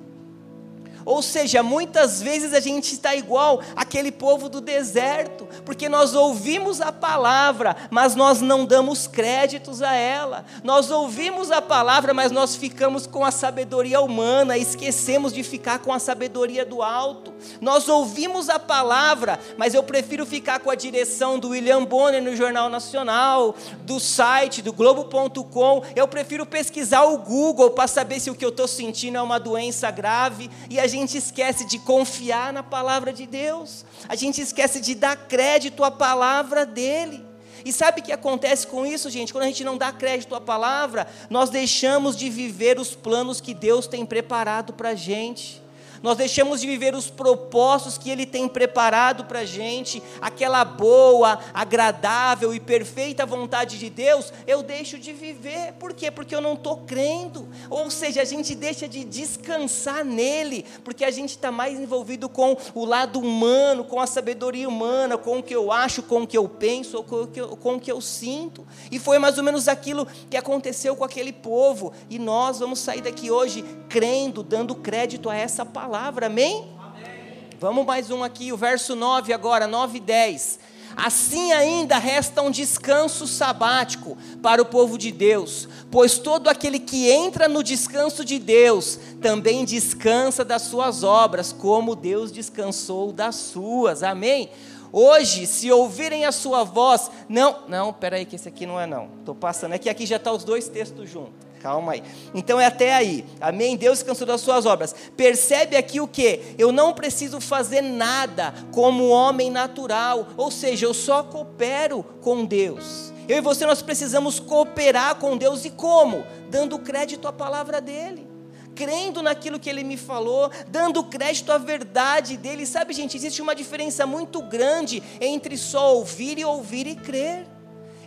Ou 1.09 1.23
seja, 1.23 1.63
muitas 1.63 2.21
vezes 2.21 2.53
a 2.53 2.61
gente 2.61 2.93
está 2.93 3.17
igual 3.17 3.63
aquele 3.75 4.13
povo 4.13 4.47
do 4.47 4.61
deserto, 4.61 5.49
porque 5.65 5.89
nós 5.89 6.15
ouvimos 6.15 6.83
a 6.83 6.93
palavra, 6.93 7.75
mas 7.91 8.15
nós 8.15 8.43
não 8.43 8.67
damos 8.67 9.07
créditos 9.07 9.81
a 9.81 9.95
ela. 9.95 10.45
Nós 10.63 10.91
ouvimos 10.91 11.51
a 11.51 11.63
palavra, 11.63 12.13
mas 12.13 12.31
nós 12.31 12.57
ficamos 12.57 13.07
com 13.07 13.25
a 13.25 13.31
sabedoria 13.31 14.03
humana, 14.03 14.59
esquecemos 14.59 15.33
de 15.33 15.43
ficar 15.43 15.79
com 15.79 15.95
a 15.95 15.99
sabedoria 15.99 16.63
do 16.63 16.83
alto. 16.83 17.33
Nós 17.59 17.89
ouvimos 17.89 18.51
a 18.51 18.59
palavra, 18.59 19.41
mas 19.57 19.73
eu 19.73 19.83
prefiro 19.83 20.27
ficar 20.27 20.61
com 20.61 20.71
a 20.71 20.75
direção 20.75 21.39
do 21.39 21.49
William 21.49 21.87
Bonner 21.87 22.23
no 22.23 22.37
Jornal 22.37 22.69
Nacional, 22.69 23.57
do 23.81 23.99
site, 23.99 24.61
do 24.61 24.75
Globo.com. 24.75 25.83
Eu 25.97 26.07
prefiro 26.07 26.45
pesquisar 26.45 27.05
o 27.05 27.17
Google 27.17 27.71
para 27.71 27.89
saber 27.89 28.21
se 28.21 28.31
o 28.31 28.35
que 28.35 28.45
eu 28.45 28.51
estou 28.51 28.69
sentindo 28.69 29.17
é 29.17 29.23
uma 29.23 29.41
doença 29.41 29.91
grave 29.91 30.51
e 30.69 30.79
a 30.79 30.87
gente 30.87 30.98
gente 30.99 31.17
esquece 31.17 31.65
de 31.65 31.79
confiar 31.79 32.53
na 32.53 32.63
palavra 32.63 33.13
de 33.13 33.27
Deus, 33.27 33.85
a 34.09 34.15
gente 34.15 34.41
esquece 34.41 34.81
de 34.81 34.95
dar 34.95 35.17
crédito 35.17 35.85
à 35.85 35.91
palavra 35.91 36.65
dEle. 36.67 37.27
E 37.65 37.73
sabe 37.73 38.01
o 38.01 38.05
que 38.05 38.13
acontece 38.13 38.67
com 38.67 38.87
isso, 38.87 39.11
gente? 39.11 39.33
Quando 39.33 39.45
a 39.45 39.49
gente 39.49 39.65
não 39.65 39.77
dá 39.77 39.93
crédito 39.93 40.35
à 40.35 40.41
palavra, 40.41 41.07
nós 41.29 41.51
deixamos 41.51 42.17
de 42.17 42.31
viver 42.31 42.79
os 42.79 42.95
planos 42.95 43.41
que 43.41 43.53
Deus 43.53 43.87
tem 43.87 44.07
preparado 44.07 44.73
para 44.73 44.91
a 44.91 44.95
gente 44.95 45.61
nós 46.03 46.17
deixamos 46.17 46.61
de 46.61 46.67
viver 46.67 46.95
os 46.95 47.11
propósitos 47.11 47.99
que 47.99 48.11
Ele 48.11 48.25
tem 48.25 48.49
preparado 48.49 49.25
para 49.25 49.41
a 49.41 49.45
gente, 49.45 50.03
aquela 50.21 50.65
boa, 50.65 51.39
agradável 51.53 52.55
e 52.55 52.61
perfeita 52.61 53.27
vontade 53.27 53.79
de 53.79 53.91
Deus, 53.91 54.33
eu 54.47 54.63
deixo 54.63 54.99
de 54.99 55.13
viver, 55.13 55.73
por 55.75 55.93
quê? 55.93 56.11
Porque 56.11 56.35
eu 56.35 56.41
não 56.41 56.55
estou 56.55 56.79
crendo, 56.79 57.49
ou 57.69 57.91
seja, 57.91 58.23
a 58.23 58.25
gente 58.25 58.55
deixa 58.55 58.89
de 58.89 59.05
descansar 59.05 60.05
nele, 60.05 60.65
porque 60.85 61.05
a 61.05 61.11
gente 61.11 61.31
está 61.31 61.51
mais 61.51 61.79
envolvido 61.79 62.29
com 62.29 62.57
o 62.75 62.85
lado 62.85 63.19
humano, 63.19 63.85
com 63.85 64.01
a 64.01 64.07
sabedoria 64.07 64.69
humana, 64.69 65.19
com 65.19 65.39
o 65.39 65.43
que 65.43 65.55
eu 65.55 65.73
acho, 65.73 66.03
com 66.03 66.23
o 66.23 66.27
que 66.27 66.39
eu 66.39 66.49
penso, 66.49 67.03
com 67.03 67.23
o 67.23 67.27
que 67.27 67.41
eu, 67.41 67.57
com 67.57 67.75
o 67.75 67.81
que 67.81 67.91
eu 67.91 68.01
sinto, 68.01 68.67
e 68.91 68.99
foi 68.99 69.19
mais 69.19 69.39
ou 69.39 69.45
menos 69.45 69.69
aquilo 69.69 70.07
que 70.31 70.37
aconteceu 70.37 70.95
com 70.95 71.05
aquele 71.05 71.33
povo, 71.33 71.93
e 72.09 72.19
nós 72.19 72.59
vamos 72.61 72.79
sair 72.79 73.01
daqui 73.01 73.31
hoje 73.31 73.65
crendo, 73.89 74.43
dando 74.43 74.75
crédito 74.75 75.29
a 75.29 75.37
essa 75.37 75.65
palavra 75.65 75.88
palavra, 75.89 76.27
amém? 76.27 76.67
amém? 76.79 77.49
Vamos 77.59 77.87
mais 77.87 78.11
um 78.11 78.23
aqui, 78.23 78.53
o 78.53 78.59
verso 78.59 78.95
9 78.95 79.33
agora, 79.33 79.67
9 79.67 79.97
e 79.97 80.01
10. 80.03 80.59
Assim 80.95 81.51
ainda 81.53 81.97
resta 81.97 82.43
um 82.43 82.51
descanso 82.51 83.27
sabático 83.27 84.15
para 84.43 84.61
o 84.61 84.67
povo 84.67 84.99
de 84.99 85.11
Deus, 85.11 85.67
pois 85.91 86.19
todo 86.19 86.49
aquele 86.49 86.79
que 86.79 87.11
entra 87.11 87.49
no 87.49 87.63
descanso 87.63 88.23
de 88.23 88.39
Deus 88.39 89.01
também 89.23 89.65
descansa 89.65 90.45
das 90.45 90.61
suas 90.61 91.03
obras, 91.03 91.55
como 91.55 91.97
Deus 91.97 92.31
descansou 92.31 93.11
das 93.11 93.37
suas. 93.37 94.03
Amém? 94.03 94.51
Hoje, 94.93 95.47
se 95.47 95.73
ouvirem 95.73 96.27
a 96.27 96.33
sua 96.33 96.65
voz, 96.65 97.11
não, 97.31 97.61
não, 97.67 97.95
peraí 97.95 98.27
que 98.27 98.37
esse 98.37 98.49
aqui 98.49 98.67
não 98.67 98.79
é 98.79 98.87
não. 98.87 99.09
Estou 99.21 99.35
passando, 99.35 99.73
é 99.73 99.79
que 99.79 99.89
aqui 99.89 100.05
já 100.05 100.17
está 100.17 100.31
os 100.31 100.45
dois 100.45 100.69
textos 100.69 101.09
juntos. 101.09 101.48
Calma 101.61 101.93
aí. 101.93 102.03
Então 102.35 102.61
é 102.61 102.67
até 102.67 102.95
aí. 102.95 103.25
Amém? 103.41 103.77
Deus 103.77 104.03
cansou 104.03 104.27
das 104.27 104.41
suas 104.41 104.65
obras. 104.67 104.95
Percebe 105.17 105.77
aqui 105.77 106.01
o 106.01 106.09
que? 106.09 106.55
Eu 106.57 106.71
não 106.71 106.93
preciso 106.93 107.41
fazer 107.41 107.83
nada 107.83 108.55
como 108.73 109.09
homem 109.09 109.51
natural. 109.51 110.29
Ou 110.37 110.51
seja, 110.51 110.87
eu 110.87 110.95
só 110.95 111.23
coopero 111.23 112.05
com 112.23 112.45
Deus. 112.45 113.13
Eu 113.29 113.39
e 113.39 113.41
você 113.43 113.67
nós 113.67 113.83
precisamos 113.83 114.41
cooperar 114.41 115.17
com 115.17 115.37
Deus 115.37 115.65
e 115.65 115.71
como? 115.71 116.25
Dando 116.49 116.79
crédito 116.79 117.29
à 117.29 117.33
palavra 117.33 117.81
dele. 117.81 118.27
Crendo 118.75 119.21
naquilo 119.21 119.59
que 119.59 119.69
ele 119.69 119.83
me 119.83 119.97
falou, 119.97 120.51
dando 120.69 121.03
crédito 121.05 121.51
à 121.51 121.59
verdade 121.59 122.37
dele. 122.37 122.65
Sabe, 122.65 122.95
gente, 122.95 123.17
existe 123.17 123.43
uma 123.43 123.55
diferença 123.55 124.07
muito 124.07 124.41
grande 124.41 125.03
entre 125.21 125.59
só 125.59 125.97
ouvir 125.97 126.39
e 126.39 126.45
ouvir 126.45 126.87
e 126.87 126.95
crer. 126.95 127.58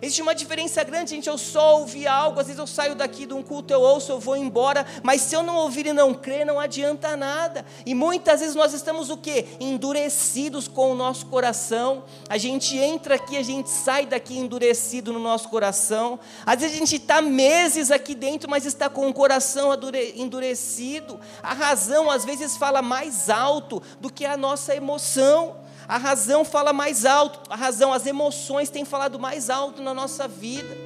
Existe 0.02 0.22
uma 0.24 0.34
diferença 0.34 0.84
grande, 0.84 1.12
gente. 1.12 1.30
Eu 1.30 1.38
só 1.38 1.78
ouvi 1.80 2.08
algo, 2.08 2.40
às 2.40 2.48
vezes 2.48 2.60
eu 2.60 2.66
saio 2.66 2.96
daqui 2.96 3.28
de 3.28 3.36
um 3.36 3.44
culto, 3.44 3.72
eu 3.72 3.82
ouço, 3.82 4.12
eu 4.12 4.20
vou 4.20 4.36
embora, 4.36 4.84
mas 5.04 5.22
se 5.22 5.36
eu 5.36 5.44
não 5.44 5.58
ouvir 5.58 5.86
e 5.86 5.94
não 5.94 6.12
crer, 6.12 6.44
não 6.44 6.60
adianta 6.60 7.16
nada. 7.16 7.64
E 7.86 7.94
muitas 7.94 8.40
vezes 8.40 8.56
nós 8.56 8.74
estamos 8.74 9.12
o 9.12 9.18
quê? 9.18 9.46
Endurecidos 9.60 10.68
com 10.68 10.92
o 10.92 10.96
nosso 10.96 11.28
coração. 11.28 12.04
A 12.28 12.38
gente 12.38 12.76
entra 12.78 13.14
aqui, 13.14 13.38
a 13.38 13.44
gente 13.44 13.70
sai 13.70 14.08
daqui 14.08 14.36
endurecido 14.38 15.14
no 15.14 15.20
nosso 15.20 15.50
coração. 15.50 16.20
Às 16.46 16.62
vezes 16.62 16.76
a 16.76 16.80
gente 16.80 16.96
está 16.96 17.22
meses 17.22 17.92
aqui 17.92 18.16
dentro, 18.16 18.50
mas 18.50 18.66
está 18.66 18.90
com 18.90 19.08
o 19.08 19.14
coração 19.14 19.70
endurecido. 20.16 21.20
A 21.44 21.54
razão 21.54 22.10
às 22.10 22.26
vezes 22.26 22.58
fala 22.58 22.82
mais 22.82 23.30
alto 23.30 23.82
do 24.00 24.12
que 24.12 24.26
a 24.26 24.36
nossa 24.36 24.76
emoção. 24.76 25.61
A 25.88 25.98
razão 25.98 26.46
fala 26.46 26.72
mais 26.72 27.06
alto, 27.06 27.40
a 27.50 27.56
razão, 27.56 27.92
as 27.92 28.06
emoções 28.06 28.70
têm 28.70 28.86
falado 28.86 29.20
mais 29.20 29.50
alto 29.50 29.82
na 29.82 29.94
nossa 29.94 30.28
vida. 30.28 30.78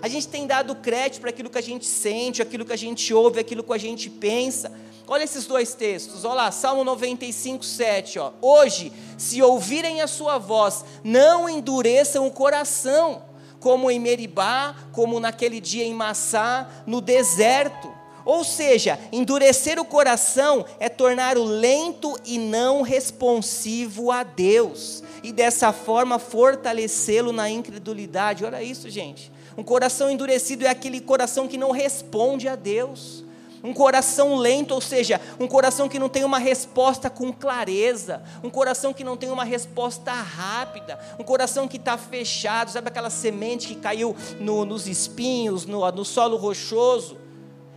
A 0.00 0.08
gente 0.08 0.28
tem 0.28 0.46
dado 0.46 0.74
crédito 0.76 1.20
para 1.20 1.30
aquilo 1.30 1.48
que 1.48 1.58
a 1.58 1.62
gente 1.62 1.86
sente, 1.86 2.42
aquilo 2.42 2.64
que 2.64 2.72
a 2.72 2.76
gente 2.76 3.12
ouve, 3.14 3.40
aquilo 3.40 3.62
que 3.62 3.72
a 3.72 3.78
gente 3.78 4.10
pensa. 4.10 4.70
Olha 5.06 5.24
esses 5.24 5.46
dois 5.46 5.74
textos, 5.74 6.24
olha 6.24 6.34
lá, 6.34 6.50
Salmo 6.50 6.84
95, 6.84 7.64
7. 7.64 8.18
Ó. 8.18 8.32
Hoje, 8.40 8.92
se 9.18 9.42
ouvirem 9.42 10.00
a 10.00 10.06
sua 10.06 10.38
voz, 10.38 10.84
não 11.02 11.48
endureçam 11.48 12.26
o 12.26 12.30
coração 12.30 13.22
como 13.64 13.90
em 13.90 13.98
Meribá, 13.98 14.76
como 14.92 15.18
naquele 15.18 15.58
dia 15.58 15.84
em 15.84 15.94
Massá, 15.94 16.68
no 16.86 17.00
deserto. 17.00 17.93
Ou 18.24 18.42
seja, 18.42 18.98
endurecer 19.12 19.78
o 19.78 19.84
coração 19.84 20.64
é 20.80 20.88
tornar-o 20.88 21.44
lento 21.44 22.18
e 22.24 22.38
não 22.38 22.82
responsivo 22.82 24.10
a 24.10 24.22
Deus, 24.22 25.02
e 25.22 25.32
dessa 25.32 25.72
forma 25.72 26.18
fortalecê-lo 26.18 27.32
na 27.32 27.50
incredulidade. 27.50 28.44
Olha 28.44 28.62
isso, 28.62 28.88
gente. 28.88 29.30
Um 29.56 29.62
coração 29.62 30.10
endurecido 30.10 30.64
é 30.64 30.68
aquele 30.68 31.00
coração 31.00 31.46
que 31.46 31.58
não 31.58 31.70
responde 31.70 32.48
a 32.48 32.56
Deus. 32.56 33.24
Um 33.62 33.72
coração 33.72 34.36
lento, 34.36 34.74
ou 34.74 34.80
seja, 34.80 35.18
um 35.40 35.48
coração 35.48 35.88
que 35.88 35.98
não 35.98 36.10
tem 36.10 36.22
uma 36.22 36.38
resposta 36.38 37.08
com 37.08 37.32
clareza, 37.32 38.22
um 38.42 38.50
coração 38.50 38.92
que 38.92 39.02
não 39.02 39.16
tem 39.16 39.30
uma 39.30 39.44
resposta 39.44 40.12
rápida, 40.12 40.98
um 41.18 41.24
coração 41.24 41.66
que 41.66 41.78
está 41.78 41.96
fechado, 41.96 42.70
sabe 42.70 42.88
aquela 42.88 43.08
semente 43.08 43.68
que 43.68 43.76
caiu 43.76 44.14
no, 44.38 44.66
nos 44.66 44.86
espinhos, 44.86 45.64
no, 45.64 45.90
no 45.92 46.04
solo 46.04 46.36
rochoso? 46.36 47.23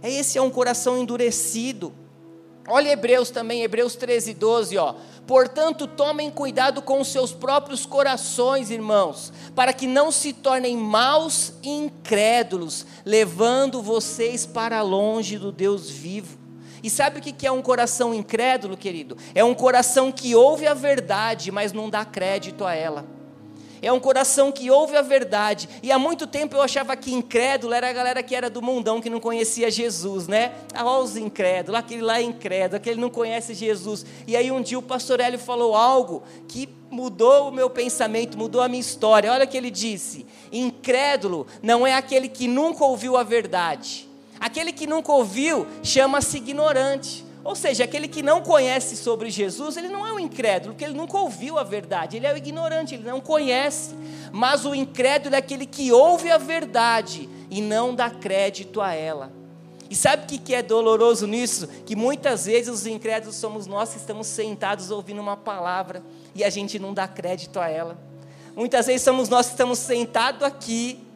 É 0.02 0.12
esse 0.12 0.38
é 0.38 0.42
um 0.42 0.50
coração 0.50 0.98
endurecido. 0.98 1.94
Olha 2.68 2.90
Hebreus 2.92 3.30
também, 3.30 3.64
Hebreus 3.64 3.96
13, 3.96 4.34
12, 4.34 4.78
ó. 4.78 4.96
Portanto, 5.26 5.88
tomem 5.88 6.30
cuidado 6.30 6.82
com 6.82 7.00
os 7.00 7.08
seus 7.08 7.34
próprios 7.34 7.86
corações, 7.86 8.70
irmãos, 8.70 9.32
para 9.56 9.72
que 9.72 9.88
não 9.88 10.12
se 10.12 10.34
tornem 10.34 10.76
maus 10.76 11.54
e 11.64 11.70
incrédulos, 11.70 12.86
levando 13.06 13.82
vocês 13.82 14.46
para 14.46 14.82
longe 14.82 15.38
do 15.38 15.52
Deus 15.52 15.90
vivo. 15.90 16.38
E 16.84 16.90
sabe 16.90 17.20
o 17.20 17.22
que 17.22 17.48
é 17.48 17.52
um 17.52 17.62
coração 17.62 18.14
incrédulo, 18.14 18.78
querido? 18.78 19.18
É 19.34 19.44
um 19.44 19.54
coração 19.54 20.12
que 20.12 20.36
ouve 20.36 20.68
a 20.68 20.74
verdade, 20.74 21.52
mas 21.52 21.74
não 21.74 21.90
dá 21.90 22.06
crédito 22.06 22.66
a 22.66 22.74
ela. 22.74 23.17
É 23.82 23.92
um 23.92 24.00
coração 24.00 24.52
que 24.52 24.70
ouve 24.72 24.96
a 24.96 25.02
verdade. 25.02 25.70
E 25.84 25.92
há 25.92 26.00
muito 26.00 26.26
tempo 26.26 26.56
eu 26.56 26.62
achava 26.62 26.96
que 26.96 27.14
incrédulo 27.14 27.74
era 27.74 27.90
a 27.90 27.94
galera 27.94 28.24
que 28.24 28.36
era 28.36 28.50
do 28.50 28.62
mundão, 28.62 29.02
que 29.02 29.10
não 29.10 29.20
conhecia 29.20 29.70
Jesus, 29.70 30.28
né? 30.28 30.54
Ah, 30.74 30.86
olha 30.86 31.04
os 31.04 31.18
incrédulos, 31.18 31.80
aquele 31.80 32.02
lá 32.02 32.20
é 32.20 32.24
incrédulo, 32.24 32.78
aquele 32.78 33.00
não 33.00 33.10
conhece 33.10 33.54
Jesus. 33.54 34.06
E 34.26 34.36
aí 34.36 34.52
um 34.52 34.62
dia 34.62 34.80
o 34.80 34.82
pastor 34.82 35.20
Hélio 35.20 35.40
falou 35.40 35.76
algo 35.76 36.24
que 36.48 36.70
mudou 36.90 37.50
o 37.50 37.52
meu 37.52 37.70
pensamento, 37.70 38.38
mudou 38.38 38.62
a 38.62 38.68
minha 38.68 38.82
história. 38.82 39.32
Olha 39.32 39.46
o 39.46 39.48
que 39.48 39.58
ele 39.58 39.72
disse: 39.72 40.26
incrédulo 40.52 41.48
não 41.62 41.86
é 41.86 41.94
aquele 41.94 42.28
que 42.28 42.48
nunca 42.48 42.84
ouviu 42.84 43.18
a 43.18 43.24
verdade. 43.24 44.08
Aquele 44.40 44.72
que 44.72 44.86
nunca 44.86 45.12
ouviu 45.12 45.68
chama-se 45.84 46.38
ignorante. 46.38 47.27
Ou 47.48 47.56
seja, 47.56 47.86
aquele 47.86 48.10
que 48.10 48.22
não 48.22 48.42
conhece 48.42 48.98
sobre 48.98 49.30
Jesus, 49.30 49.78
ele 49.78 49.88
não 49.88 50.06
é 50.06 50.12
um 50.12 50.20
incrédulo, 50.20 50.74
porque 50.74 50.84
ele 50.84 50.94
nunca 50.94 51.18
ouviu 51.18 51.58
a 51.58 51.64
verdade, 51.64 52.18
ele 52.18 52.28
é 52.28 52.34
o 52.34 52.36
ignorante, 52.36 52.94
ele 52.94 53.10
não 53.10 53.22
conhece. 53.22 53.96
Mas 54.34 54.66
o 54.66 54.76
incrédulo 54.76 55.34
é 55.34 55.38
aquele 55.38 55.66
que 55.66 55.90
ouve 55.90 56.30
a 56.30 56.38
verdade 56.38 57.30
e 57.50 57.62
não 57.62 57.96
dá 57.96 58.10
crédito 58.10 58.82
a 58.82 58.94
ela. 58.94 59.32
E 59.90 59.96
sabe 59.96 60.24
o 60.26 60.40
que 60.40 60.54
é 60.54 60.62
doloroso 60.62 61.26
nisso? 61.26 61.70
Que 61.86 61.96
muitas 61.96 62.48
vezes 62.48 62.68
os 62.68 62.86
incrédulos 62.86 63.38
somos 63.38 63.66
nós 63.66 63.92
que 63.92 63.98
estamos 63.98 64.28
sentados 64.28 64.92
ouvindo 64.92 65.22
uma 65.22 65.38
palavra 65.38 66.04
e 66.36 66.44
a 66.44 66.50
gente 66.50 66.78
não 66.78 66.94
dá 66.94 67.08
crédito 67.08 67.62
a 67.62 67.70
ela. 67.70 67.98
Muitas 68.58 68.88
vezes 68.88 69.04
somos 69.04 69.30
nós 69.30 69.46
que 69.46 69.54
estamos 69.54 69.80
sentados 69.80 70.44
aqui 70.44 71.07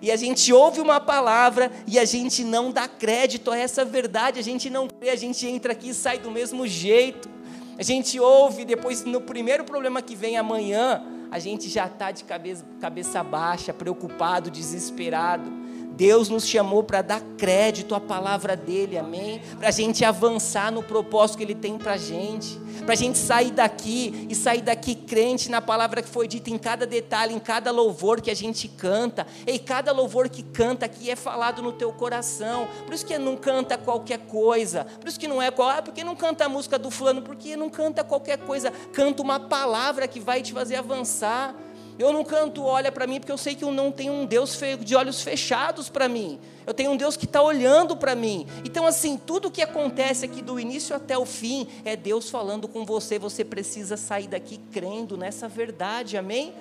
e 0.00 0.10
a 0.10 0.16
gente 0.16 0.52
ouve 0.52 0.80
uma 0.80 1.00
palavra 1.00 1.70
e 1.86 1.98
a 1.98 2.04
gente 2.04 2.44
não 2.44 2.70
dá 2.70 2.86
crédito 2.86 3.50
a 3.50 3.58
essa 3.58 3.84
verdade, 3.84 4.38
a 4.38 4.42
gente 4.42 4.70
não 4.70 4.86
crê, 4.86 5.10
a 5.10 5.16
gente 5.16 5.46
entra 5.46 5.72
aqui 5.72 5.90
e 5.90 5.94
sai 5.94 6.18
do 6.18 6.30
mesmo 6.30 6.66
jeito. 6.66 7.28
A 7.76 7.82
gente 7.82 8.18
ouve, 8.18 8.64
depois 8.64 9.04
no 9.04 9.20
primeiro 9.20 9.64
problema 9.64 10.02
que 10.02 10.14
vem 10.14 10.36
amanhã, 10.36 11.02
a 11.30 11.38
gente 11.38 11.68
já 11.68 11.86
está 11.86 12.10
de 12.10 12.24
cabeça, 12.24 12.64
cabeça 12.80 13.22
baixa, 13.22 13.72
preocupado, 13.72 14.50
desesperado. 14.50 15.50
Deus 15.98 16.28
nos 16.28 16.46
chamou 16.46 16.84
para 16.84 17.02
dar 17.02 17.20
crédito 17.36 17.92
à 17.92 17.98
palavra 17.98 18.54
dele, 18.54 18.96
amém? 18.96 19.42
Para 19.58 19.66
a 19.66 19.72
gente 19.72 20.04
avançar 20.04 20.70
no 20.70 20.80
propósito 20.80 21.38
que 21.38 21.42
ele 21.42 21.56
tem 21.56 21.76
para 21.76 21.94
a 21.94 21.96
gente, 21.96 22.56
para 22.84 22.92
a 22.92 22.96
gente 22.96 23.18
sair 23.18 23.50
daqui 23.50 24.28
e 24.30 24.34
sair 24.36 24.62
daqui 24.62 24.94
crente 24.94 25.50
na 25.50 25.60
palavra 25.60 26.00
que 26.00 26.08
foi 26.08 26.28
dita 26.28 26.50
em 26.50 26.56
cada 26.56 26.86
detalhe, 26.86 27.34
em 27.34 27.40
cada 27.40 27.72
louvor 27.72 28.20
que 28.20 28.30
a 28.30 28.34
gente 28.34 28.68
canta. 28.68 29.26
E 29.44 29.58
cada 29.58 29.90
louvor 29.90 30.28
que 30.28 30.44
canta 30.44 30.86
aqui 30.86 31.10
é 31.10 31.16
falado 31.16 31.60
no 31.62 31.72
teu 31.72 31.92
coração. 31.92 32.68
Por 32.86 32.94
isso 32.94 33.04
que 33.04 33.18
não 33.18 33.36
canta 33.36 33.76
qualquer 33.76 34.20
coisa. 34.20 34.84
Por 35.00 35.08
isso 35.08 35.18
que 35.18 35.26
não 35.26 35.42
é 35.42 35.50
qual, 35.50 35.68
ah, 35.68 35.82
porque 35.82 36.04
não 36.04 36.14
canta 36.14 36.44
a 36.44 36.48
música 36.48 36.78
do 36.78 36.92
fulano, 36.92 37.22
porque 37.22 37.56
não 37.56 37.68
canta 37.68 38.04
qualquer 38.04 38.38
coisa, 38.38 38.70
canta 38.92 39.20
uma 39.20 39.40
palavra 39.40 40.06
que 40.06 40.20
vai 40.20 40.42
te 40.42 40.52
fazer 40.52 40.76
avançar. 40.76 41.56
Eu 41.98 42.12
não 42.12 42.22
canto 42.22 42.62
olha 42.62 42.92
para 42.92 43.08
mim 43.08 43.18
porque 43.18 43.32
eu 43.32 43.36
sei 43.36 43.56
que 43.56 43.64
eu 43.64 43.72
não 43.72 43.90
tenho 43.90 44.12
um 44.12 44.24
Deus 44.24 44.56
de 44.80 44.94
olhos 44.94 45.20
fechados 45.20 45.88
para 45.88 46.08
mim. 46.08 46.38
Eu 46.64 46.72
tenho 46.72 46.92
um 46.92 46.96
Deus 46.96 47.16
que 47.16 47.24
está 47.24 47.42
olhando 47.42 47.96
para 47.96 48.14
mim. 48.14 48.46
Então, 48.64 48.86
assim, 48.86 49.16
tudo 49.16 49.50
que 49.50 49.60
acontece 49.60 50.24
aqui 50.24 50.40
do 50.40 50.60
início 50.60 50.94
até 50.94 51.18
o 51.18 51.26
fim 51.26 51.66
é 51.84 51.96
Deus 51.96 52.30
falando 52.30 52.68
com 52.68 52.84
você. 52.84 53.18
Você 53.18 53.44
precisa 53.44 53.96
sair 53.96 54.28
daqui 54.28 54.60
crendo 54.70 55.16
nessa 55.16 55.48
verdade, 55.48 56.16
amém? 56.16 56.54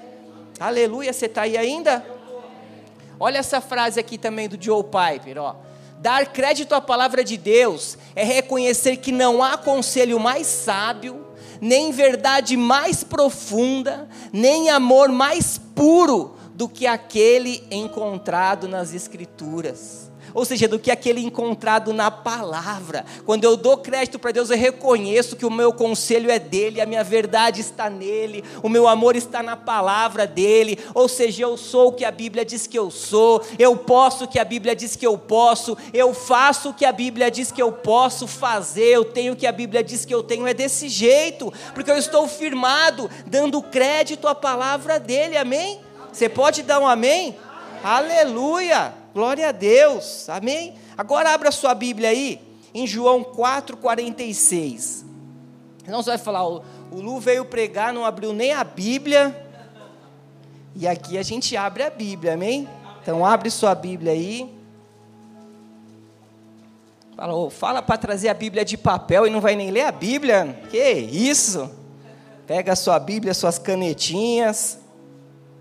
Aleluia, 0.59 1.13
você 1.13 1.27
está 1.27 1.43
aí 1.43 1.55
ainda? 1.55 2.03
Olha 3.19 3.37
essa 3.37 3.61
frase 3.61 3.99
aqui 3.99 4.17
também 4.17 4.49
do 4.49 4.57
Joe 4.59 4.83
Piper, 4.83 5.37
ó. 5.37 5.55
Dar 5.99 6.25
crédito 6.27 6.73
à 6.73 6.81
palavra 6.81 7.23
de 7.23 7.37
Deus 7.37 7.95
é 8.15 8.23
reconhecer 8.23 8.97
que 8.97 9.11
não 9.11 9.43
há 9.43 9.55
conselho 9.55 10.19
mais 10.19 10.47
sábio 10.47 11.26
nem 11.61 11.91
verdade 11.91 12.55
mais 12.55 13.03
profunda, 13.03 14.07
nem 14.31 14.69
amor 14.69 15.09
mais 15.09 15.59
puro 15.75 16.35
do 16.53 16.67
que 16.67 16.87
aquele 16.87 17.63
encontrado 17.69 18.67
nas 18.67 18.93
Escrituras 18.93 20.06
ou 20.37 20.45
seja, 20.45 20.67
do 20.67 20.77
que 20.77 20.91
aquele 20.91 21.19
encontrado 21.19 21.91
na 21.91 22.11
palavra. 22.11 23.03
Quando 23.25 23.43
eu 23.43 23.57
dou 23.57 23.75
crédito 23.75 24.19
para 24.19 24.31
Deus, 24.31 24.51
eu 24.51 24.55
reconheço 24.55 25.35
que 25.35 25.47
o 25.47 25.49
meu 25.49 25.73
conselho 25.73 26.29
é 26.29 26.37
dele, 26.37 26.79
a 26.79 26.85
minha 26.85 27.03
verdade 27.03 27.59
está 27.59 27.89
nele, 27.89 28.43
o 28.61 28.69
meu 28.69 28.87
amor 28.87 29.15
está 29.15 29.41
na 29.41 29.57
palavra 29.57 30.27
dele, 30.27 30.77
ou 30.93 31.07
seja, 31.07 31.41
eu 31.41 31.57
sou 31.57 31.87
o 31.87 31.91
que 31.91 32.05
a 32.05 32.11
Bíblia 32.11 32.45
diz 32.45 32.67
que 32.67 32.77
eu 32.77 32.91
sou, 32.91 33.41
eu 33.57 33.75
posso 33.75 34.25
o 34.25 34.27
que 34.27 34.37
a 34.37 34.45
Bíblia 34.45 34.75
diz 34.75 34.95
que 34.95 35.07
eu 35.07 35.17
posso, 35.17 35.75
eu 35.91 36.13
faço 36.13 36.69
o 36.69 36.73
que 36.75 36.85
a 36.85 36.91
Bíblia 36.91 37.31
diz 37.31 37.51
que 37.51 37.63
eu 37.63 37.71
posso 37.71 38.27
fazer, 38.27 38.89
eu 38.89 39.05
tenho 39.05 39.33
o 39.33 39.35
que 39.35 39.47
a 39.47 39.51
Bíblia 39.51 39.83
diz 39.83 40.05
que 40.05 40.13
eu 40.13 40.21
tenho, 40.21 40.45
é 40.45 40.53
desse 40.53 40.87
jeito, 40.87 41.51
porque 41.73 41.89
eu 41.89 41.97
estou 41.97 42.27
firmado, 42.27 43.09
dando 43.25 43.59
crédito 43.59 44.27
à 44.27 44.35
palavra 44.35 44.99
dele, 44.99 45.35
amém? 45.35 45.79
Você 46.13 46.29
pode 46.29 46.61
dar 46.61 46.79
um 46.79 46.85
amém? 46.87 47.35
Aleluia! 47.83 49.06
Glória 49.17 49.49
a 49.49 49.51
Deus. 49.51 50.29
Amém? 50.29 50.75
Agora 50.95 51.33
abra 51.33 51.49
sua 51.49 51.73
Bíblia 51.73 52.09
aí 52.09 52.39
em 52.71 52.85
João 52.85 53.23
4:46. 53.23 55.03
Não 55.87 56.03
você 56.03 56.11
vai 56.11 56.19
falar, 56.19 56.47
o, 56.47 56.61
Lu 56.91 57.19
veio 57.19 57.43
pregar, 57.43 57.91
não 57.91 58.05
abriu 58.05 58.31
nem 58.31 58.53
a 58.53 58.63
Bíblia. 58.63 59.35
E 60.75 60.87
aqui 60.87 61.17
a 61.17 61.23
gente 61.23 61.57
abre 61.57 61.81
a 61.81 61.89
Bíblia, 61.89 62.35
amém? 62.35 62.69
Então 63.01 63.25
abre 63.25 63.49
sua 63.49 63.73
Bíblia 63.73 64.11
aí. 64.11 64.55
Fala, 67.15 67.33
oh, 67.33 67.49
fala 67.49 67.81
para 67.81 67.97
trazer 67.97 68.29
a 68.29 68.35
Bíblia 68.35 68.63
de 68.63 68.77
papel 68.77 69.25
e 69.25 69.31
não 69.31 69.41
vai 69.41 69.55
nem 69.55 69.71
ler 69.71 69.85
a 69.85 69.91
Bíblia. 69.91 70.61
Que 70.69 70.91
isso? 70.91 71.71
Pega 72.45 72.73
a 72.73 72.75
sua 72.75 72.99
Bíblia, 72.99 73.33
suas 73.33 73.57
canetinhas. 73.57 74.77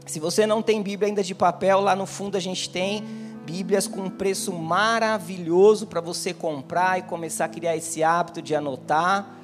Se 0.04 0.20
você 0.20 0.46
não 0.46 0.60
tem 0.60 0.82
Bíblia 0.82 1.08
ainda 1.08 1.22
de 1.22 1.34
papel, 1.34 1.80
lá 1.80 1.96
no 1.96 2.04
fundo 2.04 2.36
a 2.36 2.40
gente 2.40 2.68
tem 2.68 3.24
Bíblias 3.46 3.86
com 3.86 4.00
um 4.00 4.10
preço 4.10 4.52
maravilhoso 4.52 5.86
para 5.86 6.00
você 6.00 6.34
comprar 6.34 6.98
e 6.98 7.02
começar 7.02 7.44
a 7.44 7.48
criar 7.48 7.76
esse 7.76 8.02
hábito 8.02 8.42
de 8.42 8.56
anotar. 8.56 9.38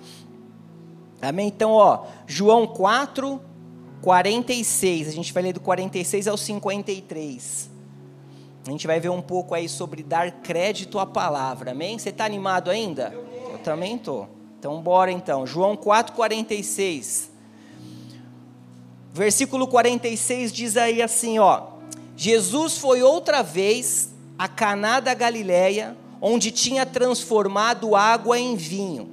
Amém? 1.23 1.47
Então, 1.47 1.71
ó, 1.71 2.06
João 2.26 2.66
4, 2.66 3.40
46. 4.02 5.06
A 5.06 5.12
gente 5.12 5.32
vai 5.32 5.44
ler 5.44 5.52
do 5.52 5.61
46 5.61 6.26
ao 6.26 6.37
53. 6.37 7.71
A 8.66 8.71
gente 8.71 8.88
vai 8.88 8.99
ver 8.99 9.11
um 9.11 9.23
pouco 9.23 9.54
aí 9.54 9.68
sobre 9.68 10.02
dar 10.02 10.32
crédito 10.42 10.99
à 10.99 11.06
palavra. 11.06 11.71
Amém? 11.71 11.97
Você 11.97 12.09
está 12.09 12.25
animado 12.25 12.73
ainda? 12.73 13.12
Eu, 13.14 13.59
também 13.59 13.94
estou. 13.94 14.28
Então, 14.59 14.82
bora 14.82 15.12
então. 15.12 15.47
João 15.47 15.76
4, 15.76 16.12
46. 16.16 17.30
Versículo 19.12 19.68
46 19.68 20.52
diz 20.52 20.76
aí 20.76 21.00
assim, 21.00 21.38
ó. 21.38 21.71
Jesus 22.16 22.78
foi 22.78 23.02
outra 23.02 23.42
vez 23.42 24.11
a 24.38 24.49
Caná 24.49 25.00
da 25.00 25.14
Galileia, 25.14 25.97
onde 26.21 26.50
tinha 26.50 26.85
transformado 26.85 27.97
água 27.97 28.38
em 28.38 28.57
vinho. 28.57 29.11